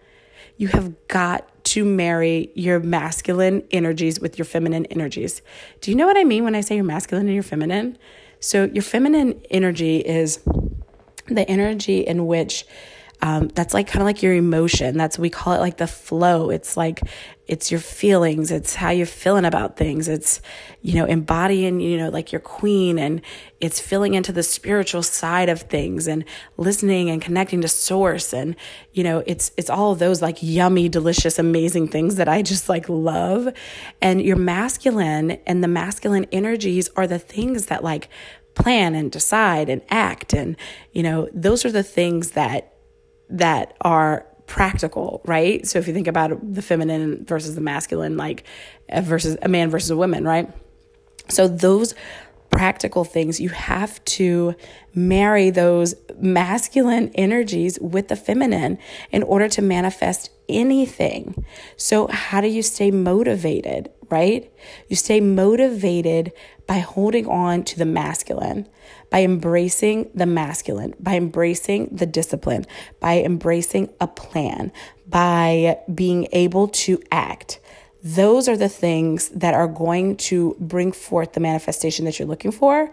you 0.57 0.67
have 0.67 1.07
got 1.07 1.47
to 1.63 1.83
marry 1.83 2.51
your 2.53 2.79
masculine 2.79 3.63
energies 3.71 4.19
with 4.19 4.37
your 4.37 4.45
feminine 4.45 4.85
energies. 4.87 5.41
Do 5.79 5.89
you 5.89 5.97
know 5.97 6.05
what 6.05 6.17
i 6.17 6.23
mean 6.23 6.43
when 6.43 6.53
i 6.53 6.61
say 6.61 6.75
your 6.75 6.83
masculine 6.83 7.25
and 7.25 7.33
your 7.33 7.43
feminine? 7.43 7.97
So, 8.39 8.65
your 8.65 8.83
feminine 8.83 9.41
energy 9.49 9.97
is 9.97 10.39
the 11.27 11.47
energy 11.47 12.01
in 12.01 12.27
which 12.27 12.65
um, 13.23 13.49
that's 13.49 13.73
like 13.73 13.87
kind 13.87 14.01
of 14.01 14.05
like 14.05 14.23
your 14.23 14.33
emotion. 14.33 14.97
That's 14.97 15.19
we 15.19 15.29
call 15.29 15.53
it 15.53 15.59
like 15.59 15.77
the 15.77 15.85
flow. 15.85 16.49
It's 16.49 16.75
like 16.75 17.01
it's 17.47 17.69
your 17.69 17.79
feelings. 17.79 18.49
It's 18.49 18.73
how 18.73 18.89
you're 18.89 19.05
feeling 19.05 19.45
about 19.45 19.77
things. 19.77 20.07
It's 20.07 20.41
you 20.81 20.95
know 20.95 21.05
embodying 21.05 21.79
you 21.81 21.97
know 21.97 22.09
like 22.09 22.31
your 22.31 22.41
queen, 22.41 22.97
and 22.97 23.21
it's 23.59 23.79
filling 23.79 24.15
into 24.15 24.31
the 24.31 24.41
spiritual 24.41 25.03
side 25.03 25.49
of 25.49 25.61
things 25.61 26.07
and 26.07 26.25
listening 26.57 27.11
and 27.11 27.21
connecting 27.21 27.61
to 27.61 27.67
source. 27.67 28.33
And 28.33 28.55
you 28.91 29.03
know 29.03 29.23
it's 29.27 29.51
it's 29.55 29.69
all 29.69 29.93
those 29.93 30.23
like 30.23 30.39
yummy, 30.41 30.89
delicious, 30.89 31.37
amazing 31.37 31.89
things 31.89 32.15
that 32.15 32.27
I 32.27 32.41
just 32.41 32.69
like 32.69 32.89
love. 32.89 33.49
And 34.01 34.19
your 34.23 34.37
masculine 34.37 35.31
and 35.45 35.63
the 35.63 35.67
masculine 35.67 36.25
energies 36.31 36.89
are 36.95 37.05
the 37.05 37.19
things 37.19 37.67
that 37.67 37.83
like 37.83 38.09
plan 38.55 38.95
and 38.95 39.11
decide 39.11 39.69
and 39.69 39.81
act 39.89 40.33
and 40.33 40.57
you 40.91 41.01
know 41.01 41.29
those 41.33 41.63
are 41.63 41.71
the 41.71 41.83
things 41.83 42.31
that 42.31 42.70
that 43.31 43.75
are 43.81 44.25
practical, 44.45 45.21
right? 45.25 45.65
So 45.65 45.79
if 45.79 45.87
you 45.87 45.93
think 45.93 46.07
about 46.07 46.53
the 46.53 46.61
feminine 46.61 47.25
versus 47.25 47.55
the 47.55 47.61
masculine, 47.61 48.17
like 48.17 48.43
uh, 48.89 49.01
versus 49.01 49.37
a 49.41 49.47
man 49.47 49.69
versus 49.69 49.89
a 49.89 49.95
woman, 49.95 50.25
right? 50.25 50.49
So 51.29 51.47
those 51.47 51.95
practical 52.61 53.03
things, 53.03 53.39
you 53.39 53.49
have 53.49 54.05
to 54.05 54.53
marry 54.93 55.49
those 55.49 55.95
masculine 56.19 57.09
energies 57.15 57.79
with 57.81 58.07
the 58.07 58.15
feminine 58.15 58.77
in 59.09 59.23
order 59.23 59.49
to 59.49 59.63
manifest 59.63 60.29
anything. 60.47 61.43
So, 61.75 62.05
how 62.05 62.39
do 62.39 62.47
you 62.47 62.61
stay 62.61 62.91
motivated, 62.91 63.89
right? 64.11 64.53
You 64.89 64.95
stay 64.95 65.19
motivated 65.21 66.33
by 66.67 66.77
holding 66.77 67.25
on 67.25 67.63
to 67.63 67.79
the 67.79 67.85
masculine 67.85 68.67
by 69.09 69.23
embracing 69.23 70.09
the 70.15 70.25
masculine, 70.25 70.93
by 70.99 71.15
embracing 71.15 71.89
the 71.91 72.05
discipline, 72.05 72.65
by 72.99 73.21
embracing 73.21 73.89
a 73.99 74.07
plan, 74.07 74.71
by 75.07 75.79
being 75.93 76.27
able 76.31 76.67
to 76.69 77.01
act. 77.11 77.59
Those 78.03 78.47
are 78.47 78.57
the 78.57 78.69
things 78.69 79.29
that 79.29 79.53
are 79.53 79.67
going 79.67 80.17
to 80.17 80.55
bring 80.59 80.91
forth 80.91 81.33
the 81.33 81.39
manifestation 81.39 82.05
that 82.05 82.17
you're 82.17 82.27
looking 82.27 82.51
for 82.51 82.91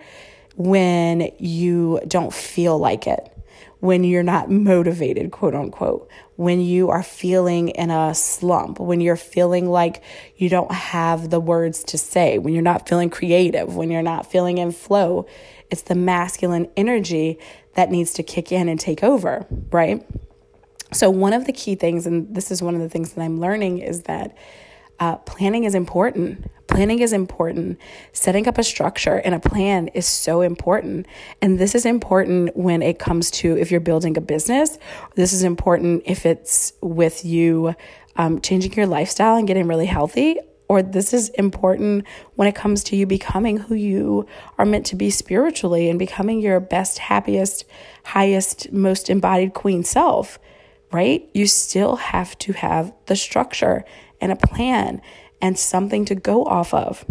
when 0.57 1.31
you 1.38 2.00
don't 2.07 2.35
feel 2.35 2.79
like 2.79 3.07
it, 3.07 3.33
when 3.81 4.05
you're 4.05 4.23
not 4.23 4.50
motivated, 4.50 5.31
quote 5.31 5.55
unquote, 5.55 6.09
when 6.37 6.61
you 6.61 6.91
are 6.91 7.03
feeling 7.03 7.71
in 7.71 7.91
a 7.91 8.15
slump, 8.15 8.79
when 8.79 9.00
you're 9.00 9.17
feeling 9.17 9.69
like 9.69 10.03
you 10.37 10.49
don't 10.49 10.73
have 10.73 11.31
the 11.31 11.41
words 11.41 11.83
to 11.85 11.97
say, 11.97 12.38
when 12.38 12.53
you're 12.53 12.62
not 12.62 12.88
feeling 12.88 13.09
creative, 13.09 13.77
when 13.77 13.91
you're 13.91 14.03
not 14.03 14.31
feeling 14.31 14.59
in 14.59 14.73
flow. 14.73 15.27
It's 15.71 15.83
the 15.83 15.95
masculine 15.95 16.71
energy 16.77 17.38
that 17.75 17.91
needs 17.91 18.15
to 18.15 18.23
kick 18.23 18.50
in 18.53 18.69
and 18.69 18.81
take 18.81 19.05
over, 19.05 19.47
right? 19.71 20.07
So, 20.93 21.11
one 21.11 21.35
of 21.35 21.45
the 21.45 21.53
key 21.53 21.75
things, 21.75 22.07
and 22.07 22.35
this 22.35 22.50
is 22.50 22.62
one 22.62 22.75
of 22.75 22.81
the 22.81 22.88
things 22.88 23.12
that 23.12 23.23
I'm 23.23 23.38
learning, 23.38 23.79
is 23.79 24.05
that 24.05 24.35
uh, 25.00 25.17
planning 25.17 25.64
is 25.64 25.75
important. 25.75 26.50
Planning 26.67 26.99
is 27.00 27.12
important. 27.12 27.78
Setting 28.12 28.47
up 28.47 28.59
a 28.59 28.62
structure 28.62 29.17
and 29.17 29.35
a 29.35 29.40
plan 29.40 29.88
is 29.88 30.07
so 30.07 30.40
important. 30.43 31.07
And 31.40 31.59
this 31.59 31.75
is 31.75 31.87
important 31.87 32.57
when 32.57 32.83
it 32.83 32.99
comes 32.99 33.31
to 33.33 33.57
if 33.57 33.71
you're 33.71 33.81
building 33.81 34.17
a 34.17 34.21
business. 34.21 34.78
This 35.14 35.33
is 35.33 35.43
important 35.43 36.02
if 36.07 36.26
it's 36.26 36.73
with 36.83 37.25
you 37.25 37.75
um, 38.17 38.40
changing 38.40 38.73
your 38.73 38.87
lifestyle 38.87 39.37
and 39.37 39.47
getting 39.47 39.67
really 39.67 39.87
healthy 39.87 40.38
or 40.69 40.83
this 40.83 41.14
is 41.14 41.31
important 41.31 42.05
when 42.35 42.47
it 42.47 42.55
comes 42.55 42.85
to 42.85 42.97
you 42.97 43.07
becoming 43.07 43.57
who 43.57 43.75
you 43.75 44.26
are 44.59 44.67
meant 44.67 44.87
to 44.87 44.97
be 44.97 45.11
spiritually 45.11 45.88
and 45.88 45.99
becoming 45.99 46.40
your 46.40 46.61
best, 46.61 46.99
happiest, 46.99 47.64
highest, 48.05 48.71
most 48.71 49.09
embodied 49.09 49.55
queen 49.55 49.83
self, 49.83 50.38
right? 50.93 51.28
You 51.33 51.47
still 51.47 51.97
have 51.97 52.38
to 52.40 52.52
have 52.52 52.93
the 53.07 53.17
structure 53.17 53.85
and 54.20 54.32
a 54.32 54.37
plan 54.37 55.00
and 55.40 55.58
something 55.58 56.04
to 56.06 56.14
go 56.14 56.44
off 56.44 56.75
of. 56.75 57.04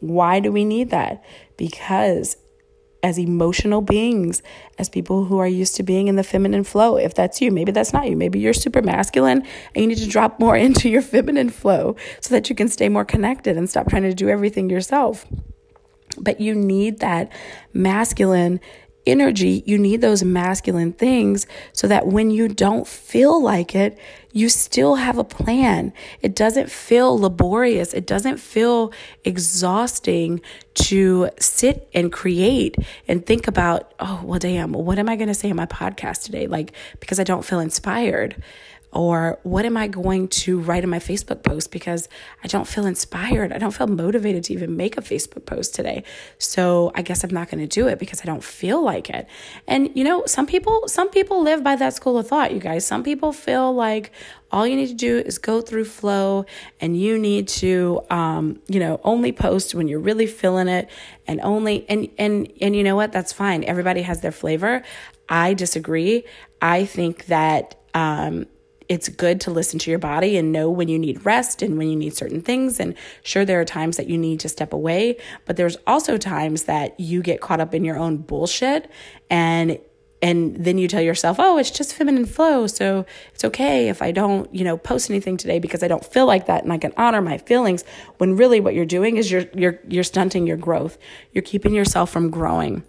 Why 0.00 0.40
do 0.40 0.50
we 0.52 0.64
need 0.64 0.90
that? 0.90 1.22
Because 1.56 2.36
as 3.04 3.18
emotional 3.18 3.82
beings, 3.82 4.42
as 4.78 4.88
people 4.88 5.26
who 5.26 5.36
are 5.36 5.46
used 5.46 5.76
to 5.76 5.82
being 5.82 6.08
in 6.08 6.16
the 6.16 6.24
feminine 6.24 6.64
flow. 6.64 6.96
If 6.96 7.14
that's 7.14 7.38
you, 7.38 7.52
maybe 7.52 7.70
that's 7.70 7.92
not 7.92 8.08
you. 8.08 8.16
Maybe 8.16 8.40
you're 8.40 8.54
super 8.54 8.80
masculine 8.80 9.42
and 9.74 9.82
you 9.82 9.86
need 9.86 9.98
to 9.98 10.08
drop 10.08 10.40
more 10.40 10.56
into 10.66 10.88
your 10.88 11.02
feminine 11.02 11.50
flow 11.50 11.96
so 12.22 12.34
that 12.34 12.48
you 12.48 12.56
can 12.56 12.68
stay 12.68 12.88
more 12.88 13.04
connected 13.04 13.58
and 13.58 13.68
stop 13.68 13.90
trying 13.90 14.04
to 14.04 14.14
do 14.14 14.30
everything 14.30 14.70
yourself. 14.70 15.26
But 16.18 16.40
you 16.40 16.54
need 16.54 17.00
that 17.00 17.30
masculine 17.74 18.58
energy, 19.06 19.62
you 19.66 19.76
need 19.76 20.00
those 20.00 20.24
masculine 20.24 20.94
things 20.94 21.46
so 21.74 21.86
that 21.88 22.06
when 22.06 22.30
you 22.30 22.48
don't 22.48 22.86
feel 22.86 23.42
like 23.42 23.74
it, 23.74 23.98
you 24.34 24.48
still 24.48 24.96
have 24.96 25.16
a 25.16 25.22
plan. 25.22 25.92
It 26.20 26.34
doesn't 26.34 26.68
feel 26.68 27.16
laborious. 27.16 27.94
It 27.94 28.04
doesn't 28.04 28.38
feel 28.38 28.92
exhausting 29.24 30.40
to 30.74 31.30
sit 31.38 31.88
and 31.94 32.12
create 32.12 32.76
and 33.06 33.24
think 33.24 33.46
about, 33.46 33.94
oh, 34.00 34.22
well, 34.24 34.40
damn, 34.40 34.72
what 34.72 34.98
am 34.98 35.08
I 35.08 35.14
going 35.14 35.28
to 35.28 35.34
say 35.34 35.50
in 35.50 35.56
my 35.56 35.66
podcast 35.66 36.24
today? 36.24 36.48
Like, 36.48 36.72
because 36.98 37.20
I 37.20 37.24
don't 37.24 37.44
feel 37.44 37.60
inspired. 37.60 38.42
Or 38.94 39.40
what 39.42 39.64
am 39.64 39.76
I 39.76 39.88
going 39.88 40.28
to 40.28 40.60
write 40.60 40.84
in 40.84 40.90
my 40.90 41.00
Facebook 41.00 41.42
post 41.42 41.72
because 41.72 42.08
I 42.44 42.46
don't 42.46 42.66
feel 42.66 42.86
inspired? 42.86 43.52
I 43.52 43.58
don't 43.58 43.72
feel 43.72 43.88
motivated 43.88 44.44
to 44.44 44.52
even 44.52 44.76
make 44.76 44.96
a 44.96 45.02
Facebook 45.02 45.46
post 45.46 45.74
today. 45.74 46.04
So 46.38 46.92
I 46.94 47.02
guess 47.02 47.24
I'm 47.24 47.30
not 47.30 47.50
going 47.50 47.60
to 47.60 47.66
do 47.66 47.88
it 47.88 47.98
because 47.98 48.20
I 48.22 48.24
don't 48.24 48.42
feel 48.42 48.82
like 48.82 49.10
it. 49.10 49.26
And 49.66 49.90
you 49.94 50.04
know, 50.04 50.24
some 50.26 50.46
people 50.46 50.86
some 50.86 51.10
people 51.10 51.42
live 51.42 51.64
by 51.64 51.74
that 51.76 51.94
school 51.94 52.18
of 52.18 52.28
thought, 52.28 52.54
you 52.54 52.60
guys. 52.60 52.86
Some 52.86 53.02
people 53.02 53.32
feel 53.32 53.74
like 53.74 54.12
all 54.52 54.66
you 54.66 54.76
need 54.76 54.86
to 54.88 54.94
do 54.94 55.18
is 55.18 55.38
go 55.38 55.60
through 55.60 55.84
flow 55.86 56.46
and 56.80 56.96
you 56.96 57.18
need 57.18 57.48
to 57.48 58.00
um, 58.10 58.60
you 58.68 58.78
know, 58.78 59.00
only 59.02 59.32
post 59.32 59.74
when 59.74 59.88
you're 59.88 59.98
really 59.98 60.28
feeling 60.28 60.68
it 60.68 60.88
and 61.26 61.40
only 61.40 61.84
and 61.88 62.08
and 62.16 62.52
and 62.60 62.76
you 62.76 62.84
know 62.84 62.94
what? 62.94 63.10
That's 63.10 63.32
fine. 63.32 63.64
Everybody 63.64 64.02
has 64.02 64.20
their 64.20 64.32
flavor. 64.32 64.82
I 65.28 65.54
disagree. 65.54 66.24
I 66.62 66.84
think 66.84 67.26
that 67.26 67.74
um, 67.94 68.46
it's 68.88 69.08
good 69.08 69.40
to 69.42 69.50
listen 69.50 69.78
to 69.80 69.90
your 69.90 69.98
body 69.98 70.36
and 70.36 70.52
know 70.52 70.70
when 70.70 70.88
you 70.88 70.98
need 70.98 71.24
rest 71.24 71.62
and 71.62 71.78
when 71.78 71.88
you 71.88 71.96
need 71.96 72.14
certain 72.14 72.40
things. 72.40 72.80
And 72.80 72.94
sure, 73.22 73.44
there 73.44 73.60
are 73.60 73.64
times 73.64 73.96
that 73.96 74.08
you 74.08 74.18
need 74.18 74.40
to 74.40 74.48
step 74.48 74.72
away, 74.72 75.16
but 75.46 75.56
there's 75.56 75.76
also 75.86 76.16
times 76.16 76.64
that 76.64 76.98
you 76.98 77.22
get 77.22 77.40
caught 77.40 77.60
up 77.60 77.74
in 77.74 77.84
your 77.84 77.96
own 77.96 78.18
bullshit 78.18 78.90
and 79.30 79.78
and 80.22 80.56
then 80.56 80.78
you 80.78 80.88
tell 80.88 81.02
yourself, 81.02 81.36
"Oh, 81.38 81.58
it's 81.58 81.70
just 81.70 81.94
feminine 81.94 82.24
flow, 82.24 82.66
so 82.66 83.04
it's 83.34 83.44
okay 83.44 83.90
if 83.90 84.00
I 84.00 84.10
don't, 84.10 84.52
you 84.54 84.64
know, 84.64 84.78
post 84.78 85.10
anything 85.10 85.36
today 85.36 85.58
because 85.58 85.82
I 85.82 85.88
don't 85.88 86.04
feel 86.04 86.24
like 86.24 86.46
that 86.46 86.64
and 86.64 86.72
I 86.72 86.78
can 86.78 86.94
honor 86.96 87.20
my 87.20 87.36
feelings." 87.36 87.84
When 88.16 88.34
really 88.34 88.58
what 88.58 88.74
you're 88.74 88.86
doing 88.86 89.18
is 89.18 89.30
you're 89.30 89.44
you're 89.54 89.80
you're 89.86 90.02
stunting 90.02 90.46
your 90.46 90.56
growth. 90.56 90.96
You're 91.32 91.42
keeping 91.42 91.74
yourself 91.74 92.10
from 92.10 92.30
growing. 92.30 92.84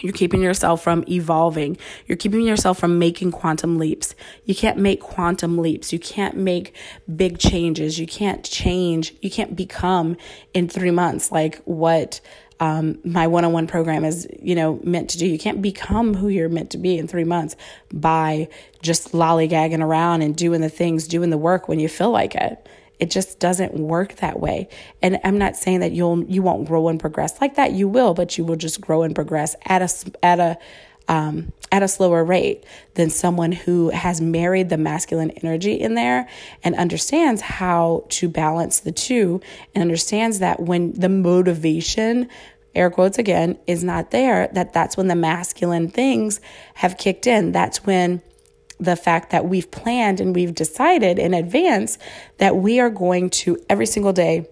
You're 0.00 0.12
keeping 0.12 0.42
yourself 0.42 0.82
from 0.82 1.04
evolving. 1.08 1.76
You're 2.06 2.16
keeping 2.16 2.42
yourself 2.42 2.78
from 2.78 2.98
making 2.98 3.32
quantum 3.32 3.78
leaps. 3.78 4.14
You 4.44 4.54
can't 4.54 4.78
make 4.78 5.00
quantum 5.00 5.58
leaps. 5.58 5.92
You 5.92 5.98
can't 5.98 6.36
make 6.36 6.74
big 7.14 7.38
changes. 7.38 7.98
You 7.98 8.06
can't 8.06 8.44
change. 8.44 9.14
You 9.20 9.30
can't 9.30 9.54
become 9.54 10.16
in 10.52 10.68
three 10.68 10.90
months 10.90 11.30
like 11.30 11.62
what 11.64 12.20
um, 12.60 12.98
my 13.04 13.26
one-on-one 13.26 13.66
program 13.66 14.04
is, 14.04 14.28
you 14.40 14.54
know, 14.54 14.80
meant 14.84 15.10
to 15.10 15.18
do. 15.18 15.26
You 15.26 15.38
can't 15.38 15.60
become 15.60 16.14
who 16.14 16.28
you're 16.28 16.48
meant 16.48 16.70
to 16.70 16.78
be 16.78 16.98
in 16.98 17.08
three 17.08 17.24
months 17.24 17.56
by 17.92 18.48
just 18.80 19.12
lollygagging 19.12 19.82
around 19.82 20.22
and 20.22 20.36
doing 20.36 20.60
the 20.60 20.68
things, 20.68 21.08
doing 21.08 21.30
the 21.30 21.38
work 21.38 21.68
when 21.68 21.80
you 21.80 21.88
feel 21.88 22.10
like 22.10 22.34
it. 22.34 22.63
It 22.98 23.10
just 23.10 23.38
doesn't 23.40 23.74
work 23.74 24.16
that 24.16 24.40
way. 24.40 24.68
And 25.02 25.20
I'm 25.24 25.38
not 25.38 25.56
saying 25.56 25.80
that 25.80 25.92
you'll 25.92 26.24
you 26.24 26.42
won't 26.42 26.66
grow 26.66 26.88
and 26.88 26.98
progress 27.00 27.40
like 27.40 27.56
that. 27.56 27.72
You 27.72 27.88
will, 27.88 28.14
but 28.14 28.38
you 28.38 28.44
will 28.44 28.56
just 28.56 28.80
grow 28.80 29.02
and 29.02 29.14
progress 29.14 29.56
at 29.66 29.82
a 29.82 30.14
at 30.22 30.40
a 30.40 30.58
um, 31.08 31.52
at 31.70 31.82
a 31.82 31.88
slower 31.88 32.24
rate 32.24 32.64
than 32.94 33.10
someone 33.10 33.52
who 33.52 33.90
has 33.90 34.20
married 34.20 34.68
the 34.68 34.78
masculine 34.78 35.30
energy 35.42 35.74
in 35.74 35.94
there 35.94 36.28
and 36.62 36.74
understands 36.76 37.40
how 37.42 38.04
to 38.08 38.28
balance 38.28 38.80
the 38.80 38.92
two 38.92 39.40
and 39.74 39.82
understands 39.82 40.38
that 40.38 40.60
when 40.60 40.92
the 40.92 41.08
motivation 41.08 42.28
air 42.74 42.90
quotes 42.90 43.18
again 43.18 43.58
is 43.66 43.84
not 43.84 44.10
there 44.10 44.48
that 44.52 44.72
that's 44.72 44.96
when 44.96 45.08
the 45.08 45.14
masculine 45.14 45.88
things 45.88 46.40
have 46.74 46.98
kicked 46.98 47.26
in 47.26 47.52
that's 47.52 47.84
when 47.84 48.20
the 48.78 48.96
fact 48.96 49.30
that 49.30 49.46
we've 49.46 49.70
planned 49.70 50.20
and 50.20 50.34
we've 50.34 50.54
decided 50.54 51.18
in 51.18 51.34
advance 51.34 51.98
that 52.38 52.56
we 52.56 52.80
are 52.80 52.90
going 52.90 53.30
to 53.30 53.58
every 53.68 53.86
single 53.86 54.12
day 54.12 54.46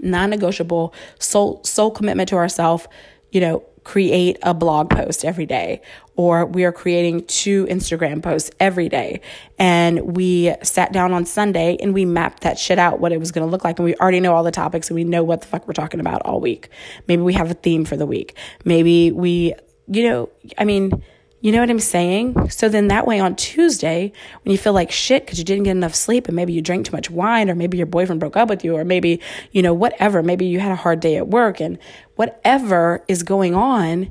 non-negotiable 0.00 0.94
soul 1.18 1.62
soul 1.64 1.90
commitment 1.90 2.28
to 2.28 2.36
ourselves 2.36 2.86
you 3.30 3.40
know 3.40 3.62
create 3.84 4.38
a 4.42 4.54
blog 4.54 4.88
post 4.88 5.24
every 5.24 5.44
day 5.44 5.82
or 6.16 6.44
we 6.46 6.64
are 6.64 6.72
creating 6.72 7.24
two 7.26 7.66
Instagram 7.66 8.22
posts 8.22 8.50
every 8.60 8.88
day. 8.88 9.20
And 9.58 10.16
we 10.16 10.54
sat 10.62 10.92
down 10.92 11.12
on 11.12 11.24
Sunday 11.24 11.76
and 11.80 11.94
we 11.94 12.04
mapped 12.04 12.42
that 12.42 12.58
shit 12.58 12.78
out 12.78 13.00
what 13.00 13.12
it 13.12 13.18
was 13.18 13.32
going 13.32 13.46
to 13.46 13.50
look 13.50 13.64
like. 13.64 13.78
And 13.78 13.84
we 13.84 13.94
already 13.96 14.20
know 14.20 14.34
all 14.34 14.42
the 14.42 14.50
topics 14.50 14.90
and 14.90 14.94
we 14.94 15.04
know 15.04 15.24
what 15.24 15.40
the 15.40 15.46
fuck 15.46 15.66
we're 15.66 15.72
talking 15.72 16.00
about 16.00 16.22
all 16.22 16.40
week. 16.40 16.68
Maybe 17.08 17.22
we 17.22 17.32
have 17.34 17.50
a 17.50 17.54
theme 17.54 17.84
for 17.84 17.96
the 17.96 18.06
week. 18.06 18.36
Maybe 18.64 19.10
we 19.10 19.54
you 19.88 20.08
know 20.08 20.30
I 20.58 20.64
mean 20.64 21.02
You 21.42 21.50
know 21.50 21.58
what 21.58 21.70
I'm 21.70 21.80
saying? 21.80 22.50
So 22.50 22.68
then 22.68 22.86
that 22.88 23.04
way 23.04 23.18
on 23.18 23.34
Tuesday, 23.34 24.12
when 24.42 24.52
you 24.52 24.56
feel 24.56 24.72
like 24.72 24.92
shit 24.92 25.26
because 25.26 25.40
you 25.40 25.44
didn't 25.44 25.64
get 25.64 25.72
enough 25.72 25.94
sleep 25.94 26.28
and 26.28 26.36
maybe 26.36 26.52
you 26.52 26.62
drank 26.62 26.86
too 26.86 26.92
much 26.92 27.10
wine 27.10 27.50
or 27.50 27.56
maybe 27.56 27.76
your 27.76 27.86
boyfriend 27.86 28.20
broke 28.20 28.36
up 28.36 28.48
with 28.48 28.64
you 28.64 28.76
or 28.76 28.84
maybe, 28.84 29.20
you 29.50 29.60
know, 29.60 29.74
whatever, 29.74 30.22
maybe 30.22 30.46
you 30.46 30.60
had 30.60 30.70
a 30.70 30.76
hard 30.76 31.00
day 31.00 31.16
at 31.16 31.26
work 31.26 31.60
and 31.60 31.78
whatever 32.14 33.04
is 33.08 33.24
going 33.24 33.56
on, 33.56 34.08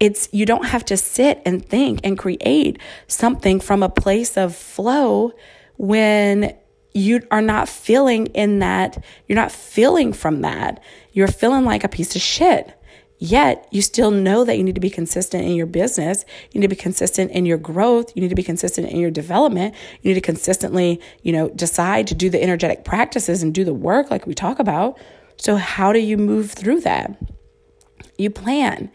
it's 0.00 0.28
you 0.32 0.44
don't 0.44 0.66
have 0.66 0.84
to 0.86 0.96
sit 0.96 1.40
and 1.46 1.64
think 1.64 2.00
and 2.02 2.18
create 2.18 2.80
something 3.06 3.60
from 3.60 3.84
a 3.84 3.88
place 3.88 4.36
of 4.36 4.56
flow 4.56 5.32
when 5.76 6.52
you 6.94 7.22
are 7.30 7.40
not 7.40 7.68
feeling 7.68 8.26
in 8.26 8.58
that, 8.58 9.02
you're 9.28 9.36
not 9.36 9.52
feeling 9.52 10.12
from 10.12 10.42
that. 10.42 10.82
You're 11.12 11.28
feeling 11.28 11.64
like 11.64 11.84
a 11.84 11.88
piece 11.88 12.16
of 12.16 12.22
shit. 12.22 12.76
Yet 13.24 13.68
you 13.70 13.82
still 13.82 14.10
know 14.10 14.44
that 14.44 14.58
you 14.58 14.64
need 14.64 14.74
to 14.74 14.80
be 14.80 14.90
consistent 14.90 15.44
in 15.44 15.54
your 15.54 15.66
business. 15.66 16.24
You 16.50 16.60
need 16.60 16.66
to 16.66 16.74
be 16.74 16.82
consistent 16.82 17.30
in 17.30 17.46
your 17.46 17.56
growth. 17.56 18.10
You 18.16 18.20
need 18.20 18.30
to 18.30 18.34
be 18.34 18.42
consistent 18.42 18.90
in 18.90 18.98
your 18.98 19.12
development. 19.12 19.76
You 20.00 20.08
need 20.08 20.14
to 20.14 20.20
consistently, 20.20 21.00
you 21.22 21.30
know, 21.30 21.48
decide 21.50 22.08
to 22.08 22.16
do 22.16 22.28
the 22.28 22.42
energetic 22.42 22.84
practices 22.84 23.40
and 23.40 23.54
do 23.54 23.62
the 23.62 23.72
work 23.72 24.10
like 24.10 24.26
we 24.26 24.34
talk 24.34 24.58
about. 24.58 24.98
So 25.36 25.54
how 25.54 25.92
do 25.92 26.00
you 26.00 26.16
move 26.16 26.50
through 26.50 26.80
that? 26.80 27.16
You 28.18 28.28
plan. 28.28 28.90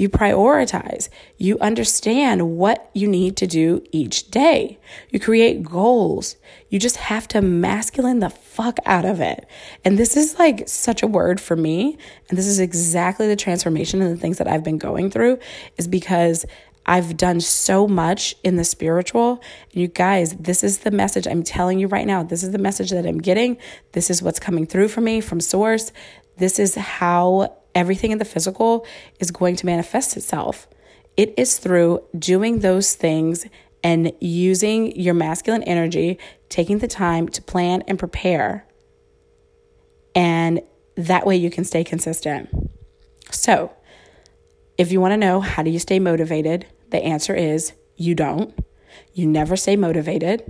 You 0.00 0.08
prioritize. 0.08 1.10
You 1.36 1.58
understand 1.58 2.56
what 2.56 2.90
you 2.94 3.06
need 3.06 3.36
to 3.36 3.46
do 3.46 3.84
each 3.92 4.30
day. 4.30 4.78
You 5.10 5.20
create 5.20 5.62
goals. 5.62 6.36
You 6.70 6.78
just 6.78 6.96
have 6.96 7.28
to 7.28 7.42
masculine 7.42 8.20
the 8.20 8.30
fuck 8.30 8.78
out 8.86 9.04
of 9.04 9.20
it. 9.20 9.46
And 9.84 9.98
this 9.98 10.16
is 10.16 10.38
like 10.38 10.66
such 10.66 11.02
a 11.02 11.06
word 11.06 11.38
for 11.38 11.54
me. 11.54 11.98
And 12.30 12.38
this 12.38 12.46
is 12.46 12.60
exactly 12.60 13.28
the 13.28 13.36
transformation 13.36 14.00
and 14.00 14.10
the 14.10 14.18
things 14.18 14.38
that 14.38 14.48
I've 14.48 14.64
been 14.64 14.78
going 14.78 15.10
through 15.10 15.38
is 15.76 15.86
because 15.86 16.46
I've 16.86 17.18
done 17.18 17.42
so 17.42 17.86
much 17.86 18.34
in 18.42 18.56
the 18.56 18.64
spiritual. 18.64 19.42
And 19.70 19.82
you 19.82 19.88
guys, 19.88 20.34
this 20.34 20.64
is 20.64 20.78
the 20.78 20.90
message 20.90 21.26
I'm 21.26 21.42
telling 21.42 21.78
you 21.78 21.88
right 21.88 22.06
now. 22.06 22.22
This 22.22 22.42
is 22.42 22.52
the 22.52 22.58
message 22.58 22.88
that 22.92 23.04
I'm 23.04 23.18
getting. 23.18 23.58
This 23.92 24.08
is 24.08 24.22
what's 24.22 24.40
coming 24.40 24.64
through 24.64 24.88
for 24.88 25.02
me 25.02 25.20
from 25.20 25.42
source. 25.42 25.92
This 26.38 26.58
is 26.58 26.74
how 26.74 27.59
everything 27.74 28.10
in 28.10 28.18
the 28.18 28.24
physical 28.24 28.86
is 29.18 29.30
going 29.30 29.56
to 29.56 29.66
manifest 29.66 30.16
itself. 30.16 30.68
It 31.16 31.34
is 31.36 31.58
through 31.58 32.02
doing 32.18 32.60
those 32.60 32.94
things 32.94 33.46
and 33.82 34.12
using 34.20 34.98
your 34.98 35.14
masculine 35.14 35.62
energy, 35.64 36.18
taking 36.48 36.78
the 36.78 36.88
time 36.88 37.28
to 37.28 37.42
plan 37.42 37.82
and 37.86 37.98
prepare. 37.98 38.66
And 40.14 40.60
that 40.96 41.26
way 41.26 41.36
you 41.36 41.50
can 41.50 41.64
stay 41.64 41.84
consistent. 41.84 42.48
So, 43.30 43.72
if 44.76 44.92
you 44.92 45.00
want 45.00 45.12
to 45.12 45.16
know 45.16 45.40
how 45.40 45.62
do 45.62 45.70
you 45.70 45.78
stay 45.78 45.98
motivated, 45.98 46.66
the 46.90 46.98
answer 47.02 47.34
is 47.34 47.72
you 47.96 48.14
don't. 48.14 48.58
You 49.12 49.26
never 49.26 49.56
stay 49.56 49.76
motivated. 49.76 50.42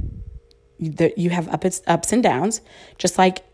You 0.79 1.31
have 1.31 1.49
ups 1.49 1.83
ups 1.87 2.13
and 2.13 2.23
downs. 2.23 2.61
Just 2.97 3.19
like 3.19 3.45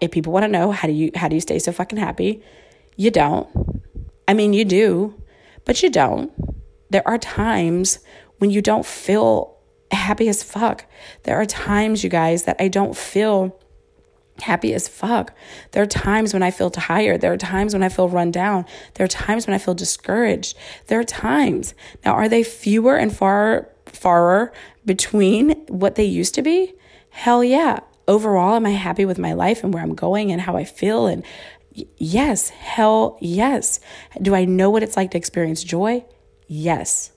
if 0.00 0.10
people 0.10 0.32
want 0.32 0.44
to 0.44 0.48
know 0.48 0.70
how 0.70 0.86
do 0.86 0.94
you 0.94 1.10
how 1.14 1.28
do 1.28 1.34
you 1.34 1.40
stay 1.40 1.58
so 1.58 1.72
fucking 1.72 1.98
happy, 1.98 2.42
you 2.98 3.10
don't. 3.10 3.48
I 4.26 4.34
mean, 4.34 4.52
you 4.52 4.66
do, 4.66 5.14
but 5.64 5.82
you 5.82 5.88
don't. 5.88 6.32
There 6.90 7.06
are 7.06 7.16
times 7.16 8.00
when 8.38 8.50
you 8.50 8.60
don't 8.60 8.84
feel 8.84 9.56
happy 9.92 10.28
as 10.28 10.42
fuck. 10.42 10.84
There 11.22 11.40
are 11.40 11.46
times, 11.46 12.02
you 12.02 12.10
guys, 12.10 12.42
that 12.42 12.56
I 12.58 12.66
don't 12.66 12.96
feel 12.96 13.58
happy 14.40 14.74
as 14.74 14.88
fuck. 14.88 15.32
There 15.70 15.82
are 15.82 15.86
times 15.86 16.32
when 16.32 16.42
I 16.42 16.50
feel 16.50 16.70
tired. 16.70 17.20
There 17.20 17.32
are 17.32 17.38
times 17.38 17.72
when 17.72 17.84
I 17.84 17.88
feel 17.88 18.08
run 18.08 18.32
down. 18.32 18.66
There 18.94 19.04
are 19.04 19.08
times 19.08 19.46
when 19.46 19.54
I 19.54 19.58
feel 19.58 19.74
discouraged. 19.74 20.56
There 20.88 20.98
are 20.98 21.04
times. 21.04 21.74
Now, 22.04 22.14
are 22.14 22.28
they 22.28 22.42
fewer 22.42 22.96
and 22.96 23.16
far, 23.16 23.68
farer 23.86 24.52
between 24.84 25.50
what 25.68 25.94
they 25.94 26.04
used 26.04 26.34
to 26.34 26.42
be? 26.42 26.74
Hell 27.10 27.44
yeah. 27.44 27.78
Overall, 28.08 28.56
am 28.56 28.66
I 28.66 28.70
happy 28.70 29.04
with 29.04 29.18
my 29.18 29.34
life 29.34 29.62
and 29.62 29.72
where 29.72 29.82
I'm 29.82 29.94
going 29.94 30.32
and 30.32 30.40
how 30.40 30.56
I 30.56 30.64
feel 30.64 31.06
and 31.06 31.24
Yes, 31.96 32.50
hell 32.50 33.18
yes. 33.20 33.80
Do 34.20 34.34
I 34.34 34.44
know 34.44 34.70
what 34.70 34.82
it's 34.82 34.96
like 34.96 35.10
to 35.12 35.18
experience 35.18 35.62
joy? 35.62 36.04
Yes. 36.46 37.12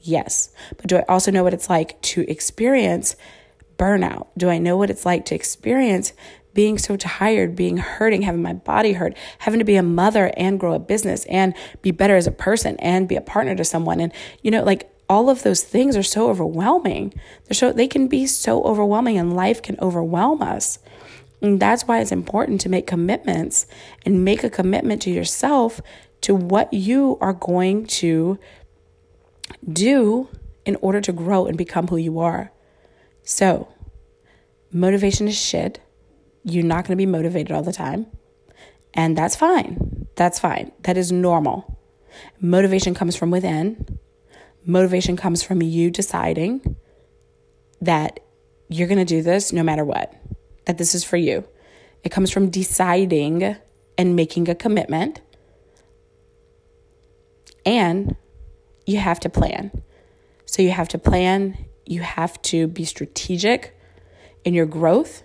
Yes. 0.00 0.50
But 0.76 0.86
do 0.86 0.96
I 0.96 1.04
also 1.08 1.30
know 1.30 1.44
what 1.44 1.54
it's 1.54 1.70
like 1.70 2.00
to 2.02 2.28
experience 2.28 3.16
burnout? 3.76 4.28
Do 4.36 4.48
I 4.48 4.58
know 4.58 4.76
what 4.76 4.90
it's 4.90 5.06
like 5.06 5.24
to 5.26 5.34
experience 5.34 6.12
being 6.54 6.76
so 6.76 6.96
tired, 6.96 7.56
being 7.56 7.78
hurting, 7.78 8.22
having 8.22 8.42
my 8.42 8.52
body 8.52 8.92
hurt, 8.92 9.16
having 9.38 9.58
to 9.58 9.64
be 9.64 9.76
a 9.76 9.82
mother 9.82 10.32
and 10.36 10.60
grow 10.60 10.74
a 10.74 10.78
business 10.78 11.24
and 11.26 11.54
be 11.80 11.90
better 11.90 12.16
as 12.16 12.26
a 12.26 12.32
person 12.32 12.76
and 12.78 13.08
be 13.08 13.16
a 13.16 13.22
partner 13.22 13.54
to 13.54 13.64
someone? 13.64 14.00
And, 14.00 14.12
you 14.42 14.50
know, 14.50 14.62
like 14.62 14.90
all 15.08 15.30
of 15.30 15.42
those 15.42 15.62
things 15.62 15.96
are 15.96 16.02
so 16.02 16.28
overwhelming. 16.28 17.14
They're 17.44 17.54
so, 17.54 17.72
they 17.72 17.86
can 17.86 18.08
be 18.08 18.26
so 18.26 18.62
overwhelming 18.64 19.18
and 19.18 19.34
life 19.34 19.62
can 19.62 19.78
overwhelm 19.80 20.42
us. 20.42 20.78
And 21.42 21.58
that's 21.58 21.88
why 21.88 22.00
it's 22.00 22.12
important 22.12 22.60
to 22.62 22.68
make 22.68 22.86
commitments 22.86 23.66
and 24.06 24.24
make 24.24 24.44
a 24.44 24.50
commitment 24.50 25.02
to 25.02 25.10
yourself 25.10 25.80
to 26.22 26.34
what 26.36 26.72
you 26.72 27.18
are 27.20 27.32
going 27.32 27.84
to 27.86 28.38
do 29.70 30.28
in 30.64 30.76
order 30.76 31.00
to 31.00 31.12
grow 31.12 31.46
and 31.46 31.58
become 31.58 31.88
who 31.88 31.96
you 31.96 32.20
are. 32.20 32.52
So, 33.24 33.68
motivation 34.72 35.26
is 35.26 35.36
shit. 35.36 35.80
You're 36.44 36.64
not 36.64 36.84
going 36.84 36.96
to 36.96 36.96
be 36.96 37.06
motivated 37.06 37.50
all 37.50 37.62
the 37.62 37.72
time. 37.72 38.06
And 38.94 39.18
that's 39.18 39.34
fine. 39.34 40.06
That's 40.14 40.38
fine. 40.38 40.70
That 40.82 40.96
is 40.96 41.10
normal. 41.10 41.80
Motivation 42.40 42.94
comes 42.94 43.16
from 43.16 43.32
within. 43.32 43.98
Motivation 44.64 45.16
comes 45.16 45.42
from 45.42 45.60
you 45.60 45.90
deciding 45.90 46.76
that 47.80 48.20
you're 48.68 48.86
going 48.86 48.98
to 48.98 49.04
do 49.04 49.22
this 49.22 49.52
no 49.52 49.64
matter 49.64 49.84
what 49.84 50.14
that 50.64 50.78
this 50.78 50.94
is 50.94 51.04
for 51.04 51.16
you. 51.16 51.44
It 52.04 52.10
comes 52.10 52.30
from 52.30 52.50
deciding 52.50 53.56
and 53.98 54.16
making 54.16 54.48
a 54.48 54.54
commitment. 54.54 55.20
And 57.64 58.16
you 58.86 58.98
have 58.98 59.20
to 59.20 59.28
plan. 59.28 59.82
So 60.46 60.62
you 60.62 60.70
have 60.70 60.88
to 60.88 60.98
plan, 60.98 61.66
you 61.86 62.00
have 62.00 62.40
to 62.42 62.66
be 62.66 62.84
strategic 62.84 63.78
in 64.44 64.54
your 64.54 64.66
growth, 64.66 65.22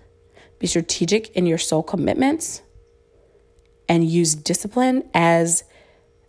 be 0.60 0.68
strategic 0.68 1.30
in 1.36 1.46
your 1.46 1.58
soul 1.58 1.84
commitments, 1.84 2.62
and 3.90 4.08
use 4.08 4.36
discipline 4.36 5.10
as 5.14 5.64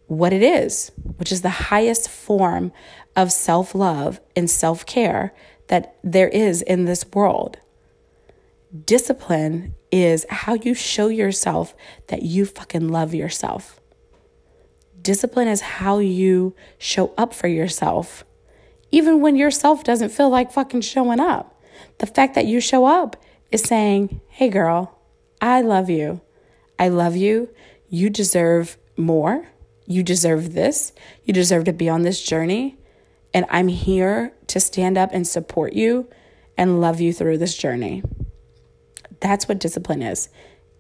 what 0.06 0.32
it 0.32 0.42
is, 0.42 0.90
which 1.18 1.30
is 1.30 1.42
the 1.42 1.48
highest 1.50 2.08
form 2.08 2.72
of 3.14 3.30
self 3.30 3.74
love 3.74 4.20
and 4.34 4.48
self 4.48 4.86
care 4.86 5.34
that 5.68 5.96
there 6.02 6.28
is 6.28 6.62
in 6.62 6.86
this 6.86 7.04
world. 7.12 7.58
Discipline 8.84 9.74
is 9.90 10.26
how 10.28 10.54
you 10.54 10.74
show 10.74 11.08
yourself 11.08 11.74
that 12.08 12.22
you 12.22 12.44
fucking 12.44 12.88
love 12.88 13.14
yourself. 13.14 13.80
Discipline 15.00 15.48
is 15.48 15.60
how 15.62 15.98
you 16.00 16.54
show 16.76 17.14
up 17.16 17.32
for 17.32 17.48
yourself, 17.48 18.24
even 18.90 19.22
when 19.22 19.36
yourself 19.36 19.84
doesn't 19.84 20.10
feel 20.10 20.28
like 20.28 20.52
fucking 20.52 20.82
showing 20.82 21.20
up. 21.20 21.58
The 21.98 22.06
fact 22.06 22.34
that 22.34 22.46
you 22.46 22.60
show 22.60 22.84
up 22.84 23.16
is 23.50 23.62
saying, 23.62 24.20
hey 24.28 24.50
girl, 24.50 24.98
I 25.40 25.62
love 25.62 25.88
you. 25.88 26.20
I 26.78 26.88
love 26.88 27.16
you. 27.16 27.48
You 27.88 28.10
deserve 28.10 28.76
more. 28.96 29.48
You 29.86 30.02
deserve 30.02 30.52
this. 30.52 30.92
You 31.24 31.32
deserve 31.32 31.64
to 31.64 31.72
be 31.72 31.88
on 31.88 32.02
this 32.02 32.22
journey. 32.22 32.76
And 33.32 33.46
I'm 33.48 33.68
here 33.68 34.34
to 34.48 34.60
stand 34.60 34.98
up 34.98 35.10
and 35.12 35.26
support 35.26 35.72
you 35.72 36.08
and 36.58 36.80
love 36.82 37.00
you 37.00 37.14
through 37.14 37.38
this 37.38 37.56
journey. 37.56 38.02
That's 39.20 39.48
what 39.48 39.58
discipline 39.58 40.02
is. 40.02 40.28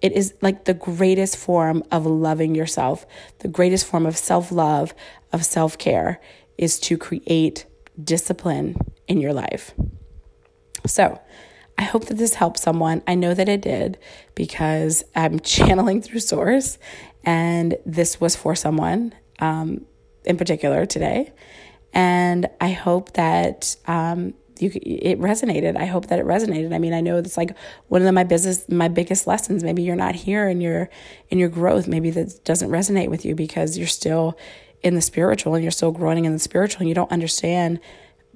It 0.00 0.12
is 0.12 0.34
like 0.40 0.64
the 0.64 0.74
greatest 0.74 1.36
form 1.36 1.82
of 1.90 2.06
loving 2.06 2.54
yourself, 2.54 3.04
the 3.40 3.48
greatest 3.48 3.86
form 3.86 4.06
of 4.06 4.16
self 4.16 4.52
love, 4.52 4.94
of 5.32 5.44
self 5.44 5.76
care 5.76 6.20
is 6.56 6.78
to 6.80 6.96
create 6.96 7.66
discipline 8.02 8.76
in 9.08 9.20
your 9.20 9.32
life. 9.32 9.74
So, 10.86 11.20
I 11.76 11.82
hope 11.82 12.06
that 12.06 12.18
this 12.18 12.34
helps 12.34 12.62
someone. 12.62 13.02
I 13.06 13.14
know 13.14 13.34
that 13.34 13.48
it 13.48 13.60
did 13.60 13.98
because 14.34 15.04
I'm 15.14 15.40
channeling 15.54 16.02
through 16.02 16.20
Source, 16.20 16.78
and 17.24 17.76
this 17.86 18.20
was 18.20 18.36
for 18.36 18.54
someone 18.54 19.14
um, 19.38 19.84
in 20.24 20.36
particular 20.36 20.86
today. 20.86 21.32
And 21.92 22.48
I 22.60 22.70
hope 22.72 23.14
that 23.14 23.76
um, 23.86 24.34
you 24.62 24.70
it 24.74 25.20
resonated. 25.20 25.76
I 25.76 25.86
hope 25.86 26.06
that 26.06 26.18
it 26.18 26.26
resonated. 26.26 26.74
I 26.74 26.78
mean, 26.78 26.92
I 26.92 27.00
know 27.00 27.16
it's 27.18 27.36
like 27.36 27.56
one 27.88 28.02
of 28.02 28.14
my 28.14 28.24
business 28.24 28.68
my 28.68 28.88
biggest 28.88 29.26
lessons. 29.26 29.62
Maybe 29.62 29.82
you're 29.82 29.96
not 29.96 30.14
here 30.14 30.48
in 30.48 30.60
your 30.60 30.88
in 31.30 31.38
your 31.38 31.48
growth. 31.48 31.86
Maybe 31.86 32.10
that 32.10 32.44
doesn't 32.44 32.70
resonate 32.70 33.08
with 33.08 33.24
you 33.24 33.34
because 33.34 33.78
you're 33.78 33.86
still 33.86 34.38
in 34.82 34.94
the 34.94 35.00
spiritual 35.00 35.54
and 35.54 35.64
you're 35.64 35.70
still 35.70 35.90
growing 35.90 36.24
in 36.24 36.32
the 36.32 36.38
spiritual 36.38 36.82
and 36.82 36.88
you 36.88 36.94
don't 36.94 37.10
understand 37.10 37.80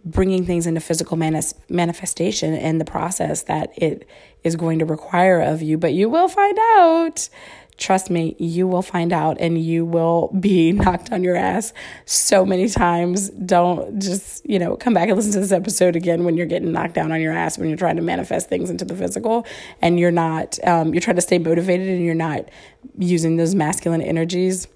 bringing 0.04 0.44
things 0.44 0.66
into 0.66 0.80
physical 0.80 1.16
manis- 1.16 1.54
manifestation 1.68 2.54
and 2.54 2.80
the 2.80 2.84
process 2.84 3.44
that 3.44 3.70
it 3.76 4.06
is 4.42 4.56
going 4.56 4.80
to 4.80 4.84
require 4.84 5.40
of 5.40 5.62
you, 5.62 5.78
but 5.78 5.92
you 5.92 6.08
will 6.08 6.28
find 6.28 6.58
out. 6.76 7.28
Trust 7.78 8.10
me, 8.10 8.36
you 8.38 8.68
will 8.68 8.82
find 8.82 9.12
out 9.12 9.38
and 9.40 9.58
you 9.62 9.84
will 9.84 10.28
be 10.38 10.72
knocked 10.72 11.10
on 11.12 11.24
your 11.24 11.36
ass 11.36 11.72
so 12.04 12.44
many 12.44 12.68
times. 12.68 13.30
Don't 13.30 14.00
just, 14.00 14.48
you 14.48 14.58
know, 14.58 14.76
come 14.76 14.94
back 14.94 15.08
and 15.08 15.16
listen 15.16 15.32
to 15.32 15.40
this 15.40 15.52
episode 15.52 15.96
again 15.96 16.24
when 16.24 16.36
you're 16.36 16.46
getting 16.46 16.72
knocked 16.72 16.94
down 16.94 17.12
on 17.12 17.20
your 17.20 17.32
ass, 17.32 17.58
when 17.58 17.68
you're 17.68 17.78
trying 17.78 17.96
to 17.96 18.02
manifest 18.02 18.48
things 18.48 18.70
into 18.70 18.84
the 18.84 18.94
physical 18.94 19.46
and 19.80 19.98
you're 19.98 20.10
not, 20.10 20.58
um, 20.66 20.92
you're 20.94 21.00
trying 21.00 21.16
to 21.16 21.22
stay 21.22 21.38
motivated 21.38 21.88
and 21.88 22.04
you're 22.04 22.14
not 22.14 22.48
using 22.98 23.36
those 23.36 23.54
masculine 23.54 24.02
energies 24.02 24.68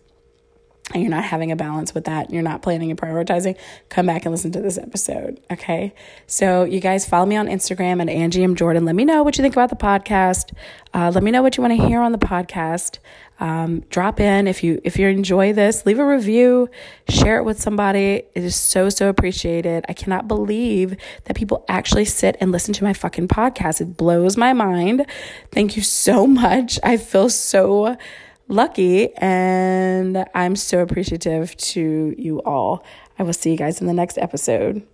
and 0.92 1.02
you're 1.02 1.10
not 1.10 1.24
having 1.24 1.50
a 1.50 1.56
balance 1.56 1.94
with 1.94 2.04
that, 2.04 2.30
you're 2.30 2.42
not 2.42 2.62
planning 2.62 2.90
and 2.90 3.00
prioritizing, 3.00 3.58
come 3.88 4.06
back 4.06 4.24
and 4.24 4.32
listen 4.32 4.52
to 4.52 4.60
this 4.60 4.78
episode. 4.78 5.40
Okay. 5.50 5.92
So, 6.28 6.62
you 6.62 6.80
guys 6.80 7.04
follow 7.04 7.26
me 7.26 7.36
on 7.36 7.48
Instagram 7.48 8.00
at 8.00 8.08
Angie 8.08 8.44
M. 8.44 8.54
Jordan. 8.54 8.84
Let 8.84 8.94
me 8.94 9.04
know 9.04 9.24
what 9.24 9.36
you 9.36 9.42
think 9.42 9.54
about 9.54 9.70
the 9.70 9.76
podcast. 9.76 10.52
Uh, 10.94 11.10
let 11.12 11.24
me 11.24 11.30
know 11.30 11.42
what 11.42 11.56
you 11.56 11.62
want 11.62 11.76
to 11.78 11.86
hear 11.86 12.00
on 12.00 12.12
the 12.12 12.18
podcast. 12.18 12.98
Um, 13.38 13.80
drop 13.90 14.18
in 14.18 14.46
if 14.46 14.64
you 14.64 14.80
if 14.82 14.98
you 14.98 15.08
enjoy 15.08 15.52
this, 15.52 15.84
leave 15.84 15.98
a 15.98 16.06
review, 16.06 16.70
share 17.08 17.36
it 17.36 17.44
with 17.44 17.60
somebody. 17.60 18.22
It 18.34 18.44
is 18.44 18.56
so 18.56 18.88
so 18.88 19.10
appreciated. 19.10 19.84
I 19.88 19.92
cannot 19.92 20.26
believe 20.26 20.96
that 21.24 21.36
people 21.36 21.64
actually 21.68 22.06
sit 22.06 22.36
and 22.40 22.50
listen 22.50 22.72
to 22.74 22.84
my 22.84 22.94
fucking 22.94 23.28
podcast. 23.28 23.82
It 23.82 23.96
blows 23.96 24.38
my 24.38 24.54
mind. 24.54 25.04
Thank 25.52 25.76
you 25.76 25.82
so 25.82 26.26
much. 26.26 26.78
I 26.82 26.96
feel 26.96 27.28
so 27.28 27.98
lucky 28.48 29.14
and 29.16 30.24
I'm 30.34 30.56
so 30.56 30.80
appreciative 30.80 31.56
to 31.56 32.14
you 32.16 32.40
all. 32.42 32.84
I 33.18 33.22
will 33.22 33.32
see 33.32 33.50
you 33.50 33.56
guys 33.56 33.80
in 33.80 33.86
the 33.86 33.94
next 33.94 34.18
episode. 34.18 34.86